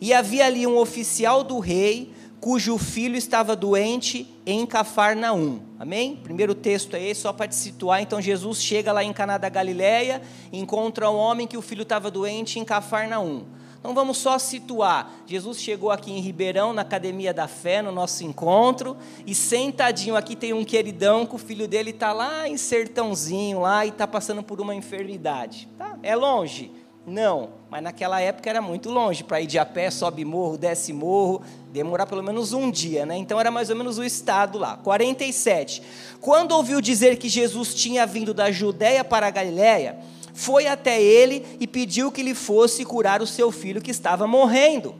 E 0.00 0.12
havia 0.12 0.46
ali 0.46 0.66
um 0.66 0.76
oficial 0.78 1.42
do 1.42 1.58
rei, 1.58 2.12
cujo 2.40 2.78
filho 2.78 3.16
estava 3.16 3.56
doente 3.56 4.26
em 4.46 4.64
Cafarnaum. 4.64 5.60
Amém? 5.78 6.16
Primeiro 6.16 6.54
texto 6.54 6.94
é 6.94 7.02
esse, 7.02 7.22
só 7.22 7.32
para 7.32 7.48
te 7.48 7.54
situar. 7.54 8.00
Então 8.00 8.20
Jesus 8.20 8.62
chega 8.62 8.92
lá 8.92 9.02
em 9.02 9.12
Caná 9.12 9.38
da 9.38 9.48
Galileia, 9.48 10.22
encontra 10.52 11.10
um 11.10 11.16
homem 11.16 11.46
que 11.46 11.56
o 11.56 11.62
filho 11.62 11.82
estava 11.82 12.10
doente 12.10 12.58
em 12.58 12.64
Cafarnaum. 12.64 13.44
Então 13.80 13.94
vamos 13.94 14.18
só 14.18 14.38
situar. 14.38 15.10
Jesus 15.26 15.60
chegou 15.60 15.90
aqui 15.90 16.10
em 16.10 16.20
Ribeirão, 16.20 16.72
na 16.72 16.82
Academia 16.82 17.32
da 17.32 17.46
Fé, 17.46 17.80
no 17.80 17.92
nosso 17.92 18.24
encontro, 18.24 18.96
e 19.26 19.34
sentadinho 19.34 20.16
aqui 20.16 20.34
tem 20.34 20.52
um 20.52 20.64
queridão 20.64 21.24
que 21.24 21.36
o 21.36 21.38
filho 21.38 21.68
dele 21.68 21.90
está 21.90 22.12
lá 22.12 22.48
em 22.48 22.56
Sertãozinho, 22.56 23.60
lá 23.60 23.86
e 23.86 23.90
está 23.90 24.06
passando 24.06 24.42
por 24.42 24.60
uma 24.60 24.74
enfermidade. 24.74 25.68
Tá? 25.78 25.96
É 26.02 26.16
longe? 26.16 26.72
Não, 27.08 27.50
mas 27.70 27.82
naquela 27.82 28.20
época 28.20 28.50
era 28.50 28.60
muito 28.60 28.90
longe 28.90 29.24
para 29.24 29.40
ir 29.40 29.46
de 29.46 29.58
a 29.58 29.64
pé, 29.64 29.90
sobe 29.90 30.26
morro, 30.26 30.58
desce 30.58 30.92
morro, 30.92 31.40
demorar 31.72 32.04
pelo 32.04 32.22
menos 32.22 32.52
um 32.52 32.70
dia, 32.70 33.06
né? 33.06 33.16
Então 33.16 33.40
era 33.40 33.50
mais 33.50 33.70
ou 33.70 33.76
menos 33.76 33.96
o 33.96 34.04
estado 34.04 34.58
lá. 34.58 34.76
47. 34.76 35.82
Quando 36.20 36.52
ouviu 36.52 36.82
dizer 36.82 37.16
que 37.16 37.28
Jesus 37.28 37.74
tinha 37.74 38.04
vindo 38.06 38.34
da 38.34 38.50
Judéia 38.50 39.02
para 39.02 39.26
a 39.26 39.30
Galiléia, 39.30 39.98
foi 40.38 40.68
até 40.68 41.02
ele 41.02 41.44
e 41.58 41.66
pediu 41.66 42.12
que 42.12 42.22
lhe 42.22 42.32
fosse 42.32 42.84
curar 42.84 43.20
o 43.20 43.26
seu 43.26 43.50
filho 43.50 43.82
que 43.82 43.90
estava 43.90 44.24
morrendo. 44.24 44.94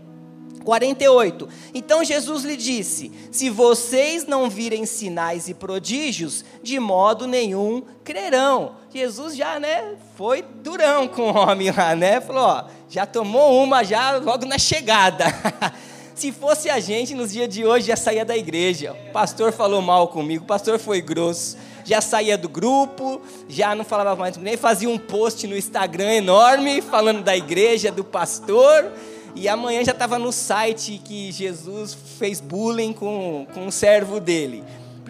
48. 0.64 1.48
Então 1.72 2.02
Jesus 2.02 2.42
lhe 2.42 2.56
disse: 2.56 3.12
Se 3.30 3.48
vocês 3.48 4.26
não 4.26 4.50
virem 4.50 4.84
sinais 4.84 5.48
e 5.48 5.54
prodígios, 5.54 6.44
de 6.60 6.80
modo 6.80 7.24
nenhum 7.24 7.84
crerão. 8.02 8.74
Jesus 8.92 9.36
já, 9.36 9.60
né, 9.60 9.94
foi 10.16 10.42
durão 10.42 11.06
com 11.06 11.30
o 11.30 11.36
homem 11.36 11.70
lá, 11.70 11.94
né? 11.94 12.20
Falou, 12.20 12.42
ó, 12.42 12.64
já 12.88 13.06
tomou 13.06 13.62
uma 13.62 13.84
já 13.84 14.16
logo 14.16 14.44
na 14.44 14.58
chegada. 14.58 15.26
Se 16.16 16.32
fosse 16.32 16.68
a 16.68 16.80
gente 16.80 17.14
nos 17.14 17.30
dias 17.30 17.48
de 17.48 17.64
hoje 17.64 17.86
já 17.86 17.96
saía 17.96 18.24
da 18.24 18.36
igreja. 18.36 18.96
O 19.08 19.12
pastor 19.12 19.52
falou 19.52 19.80
mal 19.80 20.08
comigo, 20.08 20.42
o 20.42 20.48
pastor 20.48 20.80
foi 20.80 21.00
grosso 21.00 21.56
já 21.88 22.02
saía 22.02 22.36
do 22.36 22.50
grupo, 22.50 23.22
já 23.48 23.74
não 23.74 23.82
falava 23.82 24.14
mais 24.14 24.36
ninguém, 24.36 24.58
fazia 24.58 24.90
um 24.90 24.98
post 24.98 25.46
no 25.46 25.56
Instagram 25.56 26.16
enorme 26.16 26.82
falando 26.82 27.22
da 27.22 27.34
igreja, 27.34 27.90
do 27.90 28.04
pastor, 28.04 28.92
e 29.34 29.48
amanhã 29.48 29.82
já 29.82 29.92
estava 29.92 30.18
no 30.18 30.30
site 30.30 31.00
que 31.02 31.32
Jesus 31.32 31.96
fez 32.18 32.40
bullying 32.40 32.92
com, 32.92 33.46
com 33.54 33.66
um 33.66 33.70
servo 33.70 34.20
dele. 34.20 34.62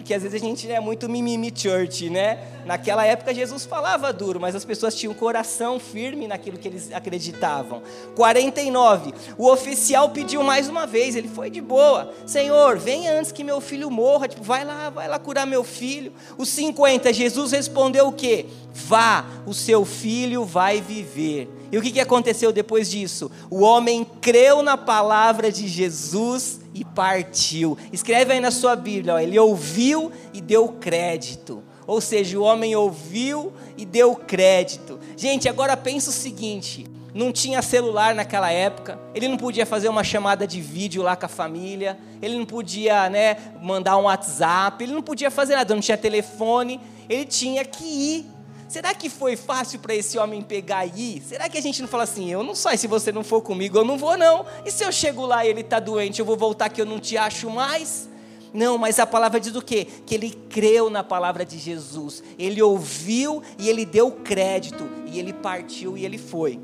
Porque 0.09 0.15
às 0.15 0.23
vezes 0.23 0.41
a 0.41 0.43
gente 0.43 0.71
é 0.71 0.79
muito 0.79 1.07
mimimi 1.07 1.53
church, 1.55 2.09
né? 2.09 2.39
Naquela 2.65 3.05
época 3.05 3.31
Jesus 3.31 3.63
falava 3.67 4.11
duro, 4.11 4.39
mas 4.39 4.55
as 4.55 4.65
pessoas 4.65 4.95
tinham 4.95 5.13
coração 5.13 5.79
firme 5.79 6.27
naquilo 6.27 6.57
que 6.57 6.67
eles 6.67 6.91
acreditavam. 6.91 7.83
49. 8.15 9.13
O 9.37 9.47
oficial 9.47 10.09
pediu 10.09 10.41
mais 10.41 10.67
uma 10.67 10.87
vez, 10.87 11.15
ele 11.15 11.27
foi 11.27 11.51
de 11.51 11.61
boa. 11.61 12.11
Senhor, 12.25 12.79
venha 12.79 13.19
antes 13.19 13.31
que 13.31 13.43
meu 13.43 13.61
filho 13.61 13.91
morra. 13.91 14.27
Tipo, 14.27 14.41
vai 14.41 14.65
lá, 14.65 14.89
vai 14.89 15.07
lá 15.07 15.19
curar 15.19 15.45
meu 15.45 15.63
filho. 15.63 16.11
Os 16.39 16.49
50. 16.49 17.13
Jesus 17.13 17.51
respondeu 17.51 18.07
o 18.07 18.11
quê? 18.11 18.47
Vá, 18.73 19.23
o 19.45 19.53
seu 19.53 19.85
filho 19.85 20.43
vai 20.43 20.81
viver. 20.81 21.47
E 21.71 21.77
o 21.77 21.83
que 21.83 21.99
aconteceu 21.99 22.51
depois 22.51 22.89
disso? 22.89 23.29
O 23.47 23.61
homem 23.61 24.03
creu 24.19 24.63
na 24.63 24.75
palavra 24.75 25.51
de 25.51 25.67
Jesus 25.67 26.58
e 26.73 26.83
partiu. 26.85 27.77
Escreve 27.91 28.33
aí 28.33 28.39
na 28.39 28.51
sua 28.51 28.75
Bíblia, 28.75 29.15
ó, 29.15 29.19
ele 29.19 29.37
ouviu 29.37 30.11
e 30.33 30.41
deu 30.41 30.67
crédito. 30.69 31.63
Ou 31.85 31.99
seja, 31.99 32.37
o 32.37 32.43
homem 32.43 32.75
ouviu 32.75 33.51
e 33.75 33.83
deu 33.83 34.15
crédito. 34.15 34.99
Gente, 35.17 35.49
agora 35.49 35.75
pensa 35.75 36.11
o 36.11 36.13
seguinte: 36.13 36.85
não 37.13 37.31
tinha 37.31 37.61
celular 37.61 38.13
naquela 38.13 38.51
época, 38.51 38.99
ele 39.15 39.27
não 39.27 39.37
podia 39.37 39.65
fazer 39.65 39.89
uma 39.89 40.03
chamada 40.03 40.45
de 40.45 40.61
vídeo 40.61 41.01
lá 41.01 41.15
com 41.15 41.25
a 41.25 41.29
família, 41.29 41.97
ele 42.21 42.37
não 42.37 42.45
podia 42.45 43.09
né, 43.09 43.37
mandar 43.61 43.97
um 43.97 44.03
WhatsApp, 44.03 44.83
ele 44.83 44.93
não 44.93 45.01
podia 45.01 45.31
fazer 45.31 45.55
nada, 45.55 45.73
não 45.73 45.81
tinha 45.81 45.97
telefone, 45.97 46.79
ele 47.09 47.25
tinha 47.25 47.65
que 47.65 47.83
ir 47.83 48.25
Será 48.69 48.93
que 48.93 49.09
foi 49.09 49.35
fácil 49.35 49.79
para 49.79 49.95
esse 49.95 50.15
homem 50.19 50.43
pegar 50.43 50.85
ir? 50.85 51.23
Será 51.27 51.49
que 51.49 51.57
a 51.57 51.61
gente 51.61 51.81
não 51.81 51.87
fala 51.87 52.03
assim, 52.03 52.29
eu 52.29 52.43
não 52.43 52.53
sei 52.53 52.77
se 52.77 52.85
você 52.85 53.11
não 53.11 53.23
for 53.23 53.41
comigo, 53.41 53.75
eu 53.79 53.83
não 53.83 53.97
vou 53.97 54.15
não. 54.15 54.45
E 54.63 54.69
se 54.69 54.83
eu 54.83 54.91
chego 54.91 55.25
lá 55.25 55.43
e 55.43 55.49
ele 55.49 55.61
está 55.61 55.79
doente, 55.79 56.19
eu 56.19 56.25
vou 56.25 56.37
voltar 56.37 56.69
que 56.69 56.79
eu 56.79 56.85
não 56.85 56.99
te 56.99 57.17
acho 57.17 57.49
mais? 57.49 58.07
Não, 58.53 58.77
mas 58.77 58.99
a 58.99 59.07
palavra 59.07 59.39
diz 59.39 59.55
o 59.55 59.61
quê? 59.63 59.87
Que 60.05 60.13
ele 60.13 60.29
creu 60.51 60.87
na 60.87 61.03
palavra 61.03 61.43
de 61.43 61.57
Jesus. 61.57 62.21
Ele 62.37 62.61
ouviu 62.61 63.41
e 63.57 63.67
ele 63.67 63.85
deu 63.85 64.11
crédito. 64.11 64.87
E 65.07 65.17
ele 65.17 65.33
partiu 65.33 65.97
e 65.97 66.05
ele 66.05 66.19
foi. 66.19 66.59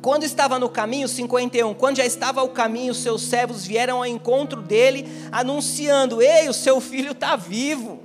Quando 0.00 0.22
estava 0.22 0.58
no 0.58 0.70
caminho, 0.70 1.08
51, 1.08 1.74
quando 1.74 1.98
já 1.98 2.06
estava 2.06 2.40
ao 2.40 2.48
caminho, 2.48 2.94
seus 2.94 3.20
servos 3.22 3.66
vieram 3.66 3.98
ao 3.98 4.06
encontro 4.06 4.62
dele, 4.62 5.06
anunciando: 5.30 6.22
Ei, 6.22 6.48
o 6.48 6.54
seu 6.54 6.80
filho 6.80 7.12
está 7.12 7.36
vivo. 7.36 7.97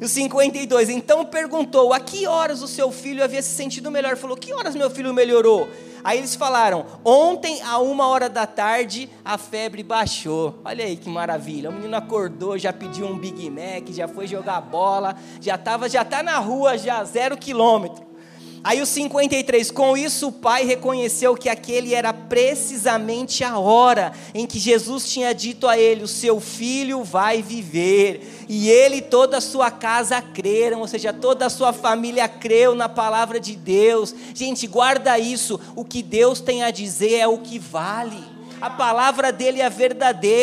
E 0.00 0.04
o 0.04 0.08
52, 0.08 0.90
então 0.90 1.24
perguntou: 1.24 1.92
a 1.92 2.00
que 2.00 2.26
horas 2.26 2.62
o 2.62 2.68
seu 2.68 2.92
filho 2.92 3.24
havia 3.24 3.42
se 3.42 3.54
sentido 3.54 3.90
melhor? 3.90 4.16
Falou: 4.16 4.36
que 4.36 4.52
horas 4.52 4.74
meu 4.74 4.90
filho 4.90 5.12
melhorou? 5.12 5.68
Aí 6.04 6.18
eles 6.18 6.34
falaram: 6.34 6.86
ontem, 7.04 7.60
a 7.62 7.78
uma 7.78 8.06
hora 8.06 8.28
da 8.28 8.46
tarde, 8.46 9.08
a 9.24 9.36
febre 9.36 9.82
baixou. 9.82 10.60
Olha 10.64 10.84
aí 10.84 10.96
que 10.96 11.08
maravilha. 11.08 11.70
O 11.70 11.72
menino 11.72 11.96
acordou, 11.96 12.58
já 12.58 12.72
pediu 12.72 13.06
um 13.06 13.18
Big 13.18 13.50
Mac, 13.50 13.88
já 13.90 14.06
foi 14.06 14.26
jogar 14.26 14.60
bola, 14.60 15.16
já 15.40 15.56
estava, 15.56 15.88
já 15.88 16.02
está 16.02 16.22
na 16.22 16.38
rua, 16.38 16.78
já 16.78 17.02
zero 17.02 17.36
quilômetro. 17.36 18.05
Aí 18.66 18.82
o 18.82 18.86
53, 18.86 19.70
com 19.70 19.96
isso 19.96 20.26
o 20.26 20.32
pai 20.32 20.64
reconheceu 20.64 21.36
que 21.36 21.48
aquele 21.48 21.94
era 21.94 22.12
precisamente 22.12 23.44
a 23.44 23.56
hora 23.60 24.12
em 24.34 24.44
que 24.44 24.58
Jesus 24.58 25.08
tinha 25.08 25.32
dito 25.32 25.68
a 25.68 25.78
ele: 25.78 26.02
O 26.02 26.08
seu 26.08 26.40
filho 26.40 27.04
vai 27.04 27.40
viver. 27.40 28.44
E 28.48 28.68
ele 28.68 28.96
e 28.96 29.02
toda 29.02 29.36
a 29.36 29.40
sua 29.40 29.70
casa 29.70 30.20
creram, 30.20 30.80
ou 30.80 30.88
seja, 30.88 31.12
toda 31.12 31.46
a 31.46 31.50
sua 31.50 31.72
família 31.72 32.26
creu 32.26 32.74
na 32.74 32.88
palavra 32.88 33.38
de 33.38 33.54
Deus. 33.54 34.12
Gente, 34.34 34.66
guarda 34.66 35.16
isso: 35.16 35.60
o 35.76 35.84
que 35.84 36.02
Deus 36.02 36.40
tem 36.40 36.64
a 36.64 36.72
dizer 36.72 37.18
é 37.18 37.28
o 37.28 37.38
que 37.38 37.60
vale 37.60 38.35
a 38.60 38.70
palavra 38.70 39.30
dele 39.32 39.60
é 39.60 39.68
verdadeira, 39.68 40.36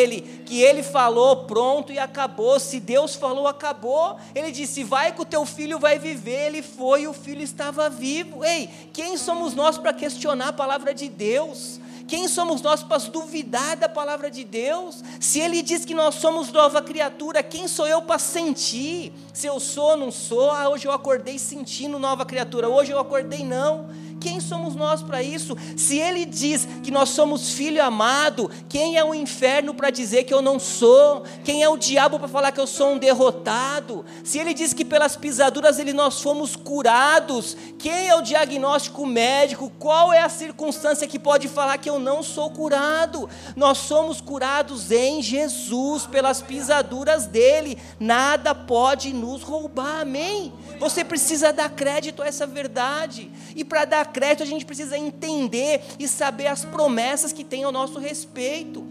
que 0.44 0.60
ele 0.60 0.82
falou, 0.82 1.44
pronto 1.44 1.92
e 1.92 1.98
acabou. 1.98 2.60
Se 2.60 2.78
Deus 2.78 3.14
falou, 3.14 3.46
acabou. 3.48 4.16
Ele 4.34 4.52
disse: 4.52 4.84
Vai 4.84 5.12
que 5.12 5.22
o 5.22 5.24
teu 5.24 5.44
filho 5.44 5.78
vai 5.78 5.98
viver. 5.98 6.46
Ele 6.46 6.62
foi 6.62 7.02
e 7.02 7.08
o 7.08 7.12
filho 7.12 7.42
estava 7.42 7.88
vivo. 7.88 8.44
Ei, 8.44 8.68
quem 8.92 9.16
somos 9.16 9.54
nós 9.54 9.78
para 9.78 9.92
questionar 9.92 10.48
a 10.48 10.52
palavra 10.52 10.94
de 10.94 11.08
Deus? 11.08 11.80
Quem 12.06 12.28
somos 12.28 12.60
nós 12.60 12.82
para 12.82 12.98
duvidar 12.98 13.76
da 13.76 13.88
palavra 13.88 14.30
de 14.30 14.44
Deus? 14.44 15.02
Se 15.18 15.40
Ele 15.40 15.62
diz 15.62 15.86
que 15.86 15.94
nós 15.94 16.16
somos 16.16 16.52
nova 16.52 16.82
criatura, 16.82 17.42
quem 17.42 17.66
sou 17.66 17.86
eu 17.86 18.02
para 18.02 18.18
sentir? 18.18 19.12
Se 19.32 19.46
eu 19.46 19.58
sou 19.58 19.92
ou 19.92 19.96
não 19.96 20.10
sou, 20.10 20.50
ah, 20.50 20.68
hoje 20.68 20.86
eu 20.86 20.92
acordei 20.92 21.38
sentindo 21.38 21.98
nova 21.98 22.26
criatura, 22.26 22.68
hoje 22.68 22.92
eu 22.92 22.98
acordei 22.98 23.42
não. 23.42 23.88
Quem 24.24 24.40
somos 24.40 24.74
nós 24.74 25.02
para 25.02 25.22
isso? 25.22 25.54
Se 25.76 25.98
ele 25.98 26.24
diz 26.24 26.66
que 26.82 26.90
nós 26.90 27.10
somos 27.10 27.50
filho 27.50 27.84
amado, 27.84 28.50
quem 28.70 28.96
é 28.96 29.04
o 29.04 29.14
inferno 29.14 29.74
para 29.74 29.90
dizer 29.90 30.24
que 30.24 30.32
eu 30.32 30.40
não 30.40 30.58
sou? 30.58 31.24
Quem 31.44 31.62
é 31.62 31.68
o 31.68 31.76
diabo 31.76 32.18
para 32.18 32.26
falar 32.26 32.50
que 32.50 32.58
eu 32.58 32.66
sou 32.66 32.92
um 32.92 32.98
derrotado? 32.98 34.02
Se 34.24 34.38
ele 34.38 34.54
diz 34.54 34.72
que 34.72 34.82
pelas 34.82 35.14
pisaduras 35.14 35.78
ele 35.78 35.92
nós 35.92 36.22
fomos 36.22 36.56
curados, 36.56 37.54
quem 37.78 38.08
é 38.08 38.14
o 38.14 38.22
diagnóstico 38.22 39.04
médico? 39.04 39.70
Qual 39.78 40.10
é 40.10 40.22
a 40.22 40.30
circunstância 40.30 41.06
que 41.06 41.18
pode 41.18 41.46
falar 41.46 41.76
que 41.76 41.90
eu 41.90 41.98
não 41.98 42.22
sou 42.22 42.48
curado? 42.48 43.28
Nós 43.54 43.76
somos 43.76 44.22
curados 44.22 44.90
em 44.90 45.20
Jesus, 45.20 46.06
pelas 46.06 46.40
pisaduras 46.40 47.26
dele. 47.26 47.76
Nada 48.00 48.54
pode 48.54 49.12
nos 49.12 49.42
roubar. 49.42 50.00
Amém? 50.00 50.50
Você 50.80 51.04
precisa 51.04 51.52
dar 51.52 51.68
crédito 51.68 52.22
a 52.22 52.26
essa 52.26 52.46
verdade. 52.46 53.30
E 53.54 53.62
para 53.62 53.84
dar 53.84 54.13
crédito, 54.14 54.44
a 54.44 54.46
gente 54.46 54.64
precisa 54.64 54.96
entender 54.96 55.82
e 55.98 56.06
saber 56.06 56.46
as 56.46 56.64
promessas 56.64 57.32
que 57.32 57.42
tem 57.42 57.64
ao 57.64 57.72
nosso 57.72 57.98
respeito. 57.98 58.86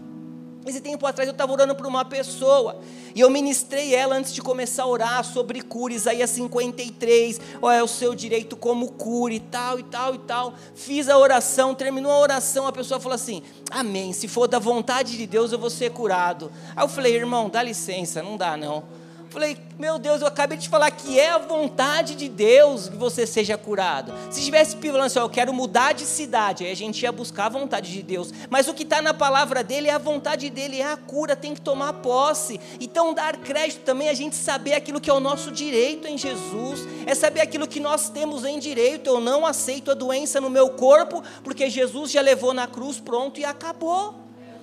Esse 0.66 0.80
tempo 0.80 1.06
atrás 1.06 1.28
eu 1.28 1.32
estava 1.32 1.52
orando 1.52 1.74
por 1.74 1.86
uma 1.86 2.06
pessoa 2.06 2.80
e 3.14 3.20
eu 3.20 3.28
ministrei 3.28 3.94
ela 3.94 4.16
antes 4.16 4.32
de 4.32 4.40
começar 4.40 4.84
a 4.84 4.86
orar 4.86 5.22
sobre 5.22 5.60
cura, 5.60 5.92
Isaías 5.92 6.30
53, 6.30 7.38
ó, 7.60 7.70
é 7.70 7.82
o 7.82 7.86
seu 7.86 8.14
direito 8.14 8.56
como 8.56 8.92
cura 8.92 9.34
e 9.34 9.40
tal 9.40 9.78
e 9.78 9.82
tal 9.82 10.14
e 10.14 10.18
tal. 10.18 10.54
Fiz 10.74 11.08
a 11.10 11.18
oração, 11.18 11.74
terminou 11.74 12.10
a 12.10 12.18
oração, 12.18 12.66
a 12.66 12.72
pessoa 12.72 12.98
falou 12.98 13.14
assim: 13.14 13.42
Amém, 13.70 14.14
se 14.14 14.26
for 14.26 14.48
da 14.48 14.58
vontade 14.58 15.18
de 15.18 15.26
Deus 15.26 15.52
eu 15.52 15.58
vou 15.58 15.70
ser 15.70 15.90
curado. 15.90 16.50
Aí 16.74 16.82
eu 16.82 16.88
falei: 16.88 17.14
Irmão, 17.14 17.50
dá 17.50 17.62
licença, 17.62 18.22
não 18.22 18.38
dá 18.38 18.56
não. 18.56 19.03
Falei, 19.34 19.58
meu 19.80 19.98
Deus, 19.98 20.20
eu 20.20 20.28
acabei 20.28 20.56
de 20.56 20.68
falar 20.68 20.88
que 20.92 21.18
é 21.18 21.30
a 21.30 21.38
vontade 21.38 22.14
de 22.14 22.28
Deus 22.28 22.88
que 22.88 22.94
você 22.94 23.26
seja 23.26 23.58
curado. 23.58 24.14
Se 24.30 24.40
tivesse 24.40 24.76
falando 24.76 25.06
assim, 25.06 25.18
eu 25.18 25.28
quero 25.28 25.52
mudar 25.52 25.92
de 25.92 26.06
cidade, 26.06 26.64
aí 26.64 26.70
a 26.70 26.76
gente 26.76 27.02
ia 27.02 27.10
buscar 27.10 27.46
a 27.46 27.48
vontade 27.48 27.90
de 27.90 28.00
Deus. 28.00 28.32
Mas 28.48 28.68
o 28.68 28.72
que 28.72 28.84
está 28.84 29.02
na 29.02 29.12
palavra 29.12 29.64
dele 29.64 29.88
é 29.88 29.92
a 29.92 29.98
vontade 29.98 30.48
dele, 30.50 30.80
é 30.80 30.86
a 30.86 30.96
cura, 30.96 31.34
tem 31.34 31.52
que 31.52 31.60
tomar 31.60 31.94
posse. 31.94 32.60
Então, 32.78 33.12
dar 33.12 33.36
crédito 33.38 33.82
também 33.82 34.06
é 34.06 34.12
a 34.12 34.14
gente 34.14 34.36
saber 34.36 34.74
aquilo 34.74 35.00
que 35.00 35.10
é 35.10 35.12
o 35.12 35.18
nosso 35.18 35.50
direito 35.50 36.06
em 36.06 36.16
Jesus, 36.16 36.86
é 37.04 37.12
saber 37.12 37.40
aquilo 37.40 37.66
que 37.66 37.80
nós 37.80 38.08
temos 38.08 38.44
em 38.44 38.60
direito. 38.60 39.10
Eu 39.10 39.18
não 39.18 39.44
aceito 39.44 39.90
a 39.90 39.94
doença 39.94 40.40
no 40.40 40.48
meu 40.48 40.70
corpo, 40.70 41.24
porque 41.42 41.68
Jesus 41.68 42.12
já 42.12 42.20
levou 42.20 42.54
na 42.54 42.68
cruz, 42.68 43.00
pronto 43.00 43.40
e 43.40 43.44
acabou. 43.44 44.14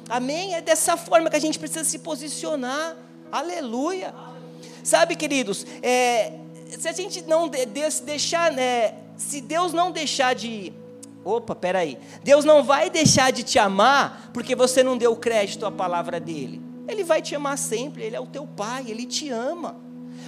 Amém? 0.07 0.55
É 0.55 0.61
dessa 0.61 0.95
forma 0.95 1.29
que 1.29 1.35
a 1.35 1.41
gente 1.41 1.59
precisa 1.59 1.83
se 1.83 1.99
posicionar. 1.99 2.95
Aleluia. 3.29 4.30
Sabe, 4.83 5.15
queridos, 5.15 5.65
é, 5.81 6.33
se 6.77 6.87
a 6.87 6.91
gente 6.91 7.21
não 7.23 7.49
deixar, 7.49 8.51
né, 8.51 8.95
se 9.17 9.41
Deus 9.41 9.73
não 9.73 9.91
deixar 9.91 10.33
de 10.33 10.73
Opa, 11.23 11.53
peraí. 11.53 11.99
Deus 12.23 12.43
não 12.43 12.63
vai 12.63 12.89
deixar 12.89 13.31
de 13.31 13.43
te 13.43 13.59
amar 13.59 14.31
porque 14.33 14.55
você 14.55 14.81
não 14.81 14.97
deu 14.97 15.15
crédito 15.15 15.65
à 15.65 15.71
palavra 15.71 16.19
dele. 16.19 16.59
Ele 16.87 17.03
vai 17.03 17.21
te 17.21 17.35
amar 17.35 17.57
sempre, 17.57 18.03
ele 18.03 18.15
é 18.15 18.19
o 18.19 18.25
teu 18.25 18.47
pai, 18.47 18.85
ele 18.87 19.05
te 19.05 19.29
ama. 19.29 19.79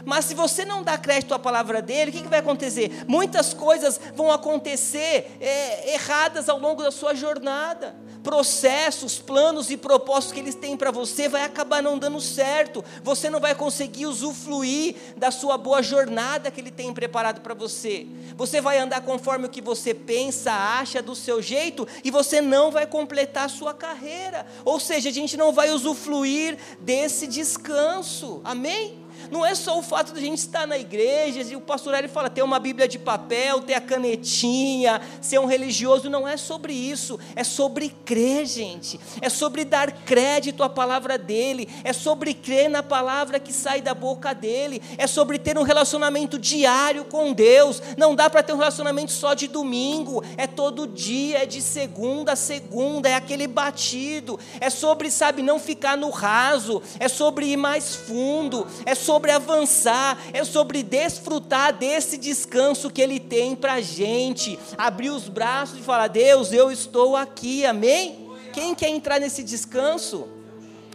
Mas 0.05 0.25
se 0.25 0.35
você 0.35 0.65
não 0.65 0.83
dá 0.83 0.97
crédito 0.97 1.33
à 1.33 1.39
palavra 1.39 1.81
dele, 1.81 2.09
o 2.09 2.13
que, 2.13 2.21
que 2.21 2.27
vai 2.27 2.39
acontecer? 2.39 3.05
Muitas 3.07 3.53
coisas 3.53 3.99
vão 4.15 4.31
acontecer 4.31 5.37
é, 5.39 5.93
erradas 5.93 6.49
ao 6.49 6.59
longo 6.59 6.83
da 6.83 6.91
sua 6.91 7.15
jornada. 7.15 7.95
Processos, 8.23 9.19
planos 9.19 9.69
e 9.69 9.77
propósitos 9.77 10.33
que 10.33 10.39
eles 10.39 10.55
têm 10.55 10.77
para 10.77 10.91
você 10.91 11.27
vai 11.27 11.43
acabar 11.43 11.83
não 11.83 11.99
dando 11.99 12.21
certo. 12.21 12.83
Você 13.03 13.29
não 13.29 13.39
vai 13.39 13.53
conseguir 13.53 14.05
usufruir 14.05 14.95
da 15.17 15.29
sua 15.29 15.57
boa 15.57 15.83
jornada 15.83 16.49
que 16.49 16.61
ele 16.61 16.71
tem 16.71 16.93
preparado 16.93 17.41
para 17.41 17.53
você. 17.53 18.07
Você 18.35 18.61
vai 18.61 18.79
andar 18.79 19.01
conforme 19.01 19.47
o 19.47 19.49
que 19.49 19.61
você 19.61 19.93
pensa, 19.93 20.51
acha 20.51 21.01
do 21.01 21.15
seu 21.15 21.41
jeito 21.41 21.87
e 22.03 22.09
você 22.09 22.41
não 22.41 22.71
vai 22.71 22.87
completar 22.87 23.45
a 23.45 23.49
sua 23.49 23.73
carreira. 23.73 24.47
Ou 24.63 24.79
seja, 24.79 25.09
a 25.09 25.13
gente 25.13 25.35
não 25.35 25.51
vai 25.51 25.69
usufruir 25.69 26.57
desse 26.79 27.27
descanso. 27.27 28.41
Amém? 28.43 29.02
Não 29.31 29.45
é 29.45 29.55
só 29.55 29.77
o 29.77 29.83
fato 29.83 30.13
de 30.13 30.19
a 30.19 30.21
gente 30.21 30.39
estar 30.39 30.67
na 30.67 30.77
igreja 30.77 31.41
e 31.41 31.55
o 31.55 31.61
pastor 31.61 31.93
ele 31.93 32.07
fala 32.07 32.29
ter 32.29 32.41
uma 32.43 32.59
Bíblia 32.59 32.87
de 32.87 32.99
papel, 32.99 33.61
ter 33.61 33.73
a 33.73 33.81
canetinha, 33.81 35.01
ser 35.21 35.39
um 35.39 35.45
religioso. 35.45 36.09
Não 36.09 36.27
é 36.27 36.37
sobre 36.37 36.73
isso. 36.73 37.19
É 37.35 37.43
sobre 37.43 37.89
crer, 38.05 38.45
gente. 38.45 38.99
É 39.21 39.29
sobre 39.29 39.65
dar 39.65 39.91
crédito 39.91 40.63
à 40.63 40.69
palavra 40.69 41.17
dele. 41.17 41.67
É 41.83 41.93
sobre 41.93 42.33
crer 42.33 42.69
na 42.69 42.83
palavra 42.83 43.39
que 43.39 43.53
sai 43.53 43.81
da 43.81 43.93
boca 43.93 44.33
dele. 44.33 44.81
É 44.97 45.07
sobre 45.07 45.39
ter 45.39 45.57
um 45.57 45.63
relacionamento 45.63 46.37
diário 46.37 47.05
com 47.05 47.33
Deus. 47.33 47.81
Não 47.97 48.15
dá 48.15 48.29
para 48.29 48.43
ter 48.43 48.53
um 48.53 48.57
relacionamento 48.57 49.11
só 49.11 49.33
de 49.33 49.47
domingo. 49.47 50.23
É 50.37 50.47
todo 50.47 50.87
dia, 50.87 51.43
é 51.43 51.45
de 51.45 51.61
segunda 51.61 52.33
a 52.33 52.35
segunda, 52.35 53.09
é 53.09 53.15
aquele 53.15 53.47
batido. 53.47 54.39
É 54.59 54.69
sobre, 54.69 55.09
sabe, 55.09 55.41
não 55.41 55.59
ficar 55.59 55.97
no 55.97 56.09
raso. 56.09 56.81
É 56.99 57.07
sobre 57.07 57.47
ir 57.47 57.57
mais 57.57 57.95
fundo. 57.95 58.67
É 58.85 58.95
sobre 58.95 59.12
sobre 59.13 59.29
avançar, 59.29 60.17
é 60.33 60.43
sobre 60.43 60.81
desfrutar 60.81 61.71
desse 61.71 62.17
descanso 62.17 62.89
que 62.89 62.99
Ele 62.99 63.19
tem 63.19 63.55
para 63.55 63.73
a 63.73 63.81
gente. 63.81 64.57
Abrir 64.75 65.11
os 65.11 65.29
braços 65.29 65.77
e 65.77 65.83
falar: 65.83 66.07
Deus, 66.07 66.51
eu 66.51 66.71
estou 66.71 67.15
aqui, 67.15 67.63
amém? 67.63 68.27
Quem 68.51 68.73
quer 68.73 68.89
entrar 68.89 69.19
nesse 69.19 69.43
descanso? 69.43 70.27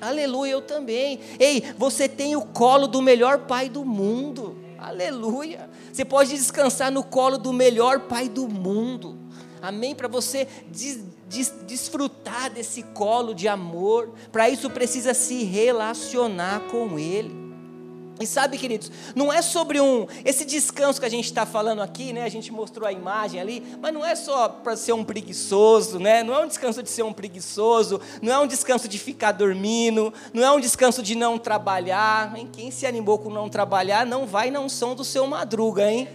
Aleluia, 0.00 0.50
eu 0.50 0.61
também. 0.61 1.20
Ei, 1.38 1.62
você 1.78 2.09
tem 2.09 2.35
o 2.35 2.42
colo 2.42 2.88
do 2.88 3.00
melhor 3.00 3.46
pai 3.46 3.68
do 3.68 3.85
mundo. 3.85 4.59
Aleluia. 4.76 5.70
Você 5.92 6.04
pode 6.04 6.31
descansar 6.31 6.90
no 6.90 7.04
colo 7.04 7.38
do 7.38 7.52
melhor 7.52 8.00
pai 8.00 8.28
do 8.28 8.48
mundo. 8.48 9.16
Amém? 9.62 9.94
Para 9.94 10.09
você 10.09 10.48
des, 10.68 11.04
des, 11.28 11.54
desfrutar 11.68 12.50
desse 12.50 12.83
colo 12.83 13.33
de 13.33 13.46
amor. 13.46 14.12
Para 14.33 14.48
isso 14.48 14.68
precisa 14.70 15.14
se 15.14 15.44
relacionar 15.44 16.62
com 16.68 16.98
Ele. 16.98 17.47
E 18.20 18.26
sabe, 18.26 18.59
queridos, 18.59 18.90
não 19.14 19.33
é 19.33 19.40
sobre 19.40 19.81
um 19.81 20.07
esse 20.24 20.44
descanso 20.44 20.98
que 20.98 21.07
a 21.07 21.11
gente 21.11 21.26
está 21.26 21.46
falando 21.46 21.81
aqui, 21.81 22.12
né? 22.12 22.24
A 22.24 22.28
gente 22.28 22.52
mostrou 22.52 22.87
a 22.87 22.92
imagem 22.92 23.40
ali, 23.40 23.62
mas 23.81 23.94
não 23.94 24.04
é 24.04 24.14
só 24.16 24.48
para 24.48 24.76
ser 24.76 24.92
um 24.92 25.04
preguiçoso, 25.04 25.98
né? 25.98 26.22
Não 26.22 26.35
é 26.35 26.44
um 26.44 26.48
descanso 26.48 26.83
de 26.83 26.90
ser 26.90 27.02
um 27.02 27.12
preguiçoso, 27.12 28.00
não 28.20 28.33
é 28.33 28.38
um 28.38 28.46
descanso 28.46 28.88
de 28.88 28.98
ficar 28.98 29.33
dormindo, 29.33 30.12
não 30.33 30.42
é 30.42 30.50
um 30.50 30.61
descanso 30.61 31.02
de 31.02 31.14
não 31.14 31.38
trabalhar. 31.38 32.37
Hein? 32.37 32.48
Quem 32.52 32.70
se 32.70 32.87
animou 32.87 33.18
com 33.18 33.31
não 33.31 33.48
trabalhar 33.48 34.04
não 34.04 34.26
vai 34.26 34.50
na 34.50 34.61
unção 34.61 34.94
do 34.94 35.04
seu 35.04 35.26
madruga, 35.26 35.90
hein? 35.90 36.09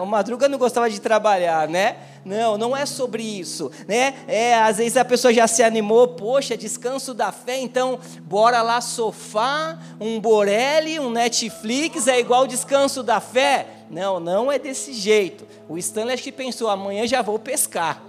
O 0.04 0.06
madruga 0.06 0.48
não 0.48 0.58
gostava 0.58 0.88
de 0.90 1.00
trabalhar, 1.00 1.68
né? 1.68 1.96
Não, 2.24 2.56
não 2.56 2.76
é 2.76 2.86
sobre 2.86 3.22
isso, 3.22 3.70
né? 3.86 4.14
É, 4.26 4.54
às 4.54 4.78
vezes 4.78 4.96
a 4.96 5.04
pessoa 5.04 5.32
já 5.32 5.46
se 5.46 5.62
animou, 5.62 6.08
poxa, 6.08 6.56
descanso 6.56 7.12
da 7.12 7.30
fé, 7.30 7.58
então 7.58 7.98
bora 8.22 8.62
lá 8.62 8.80
sofá, 8.80 9.78
um 10.00 10.18
Borelli, 10.18 10.98
um 10.98 11.10
Netflix, 11.10 12.08
é 12.08 12.18
igual 12.18 12.46
descanso 12.46 13.02
da 13.02 13.20
fé? 13.20 13.66
Não, 13.90 14.18
não 14.18 14.50
é 14.50 14.58
desse 14.58 14.92
jeito. 14.92 15.46
O 15.68 15.76
Stanley 15.76 16.14
acho 16.14 16.22
que 16.22 16.32
pensou, 16.32 16.68
amanhã 16.68 17.06
já 17.06 17.20
vou 17.22 17.38
pescar. 17.38 18.02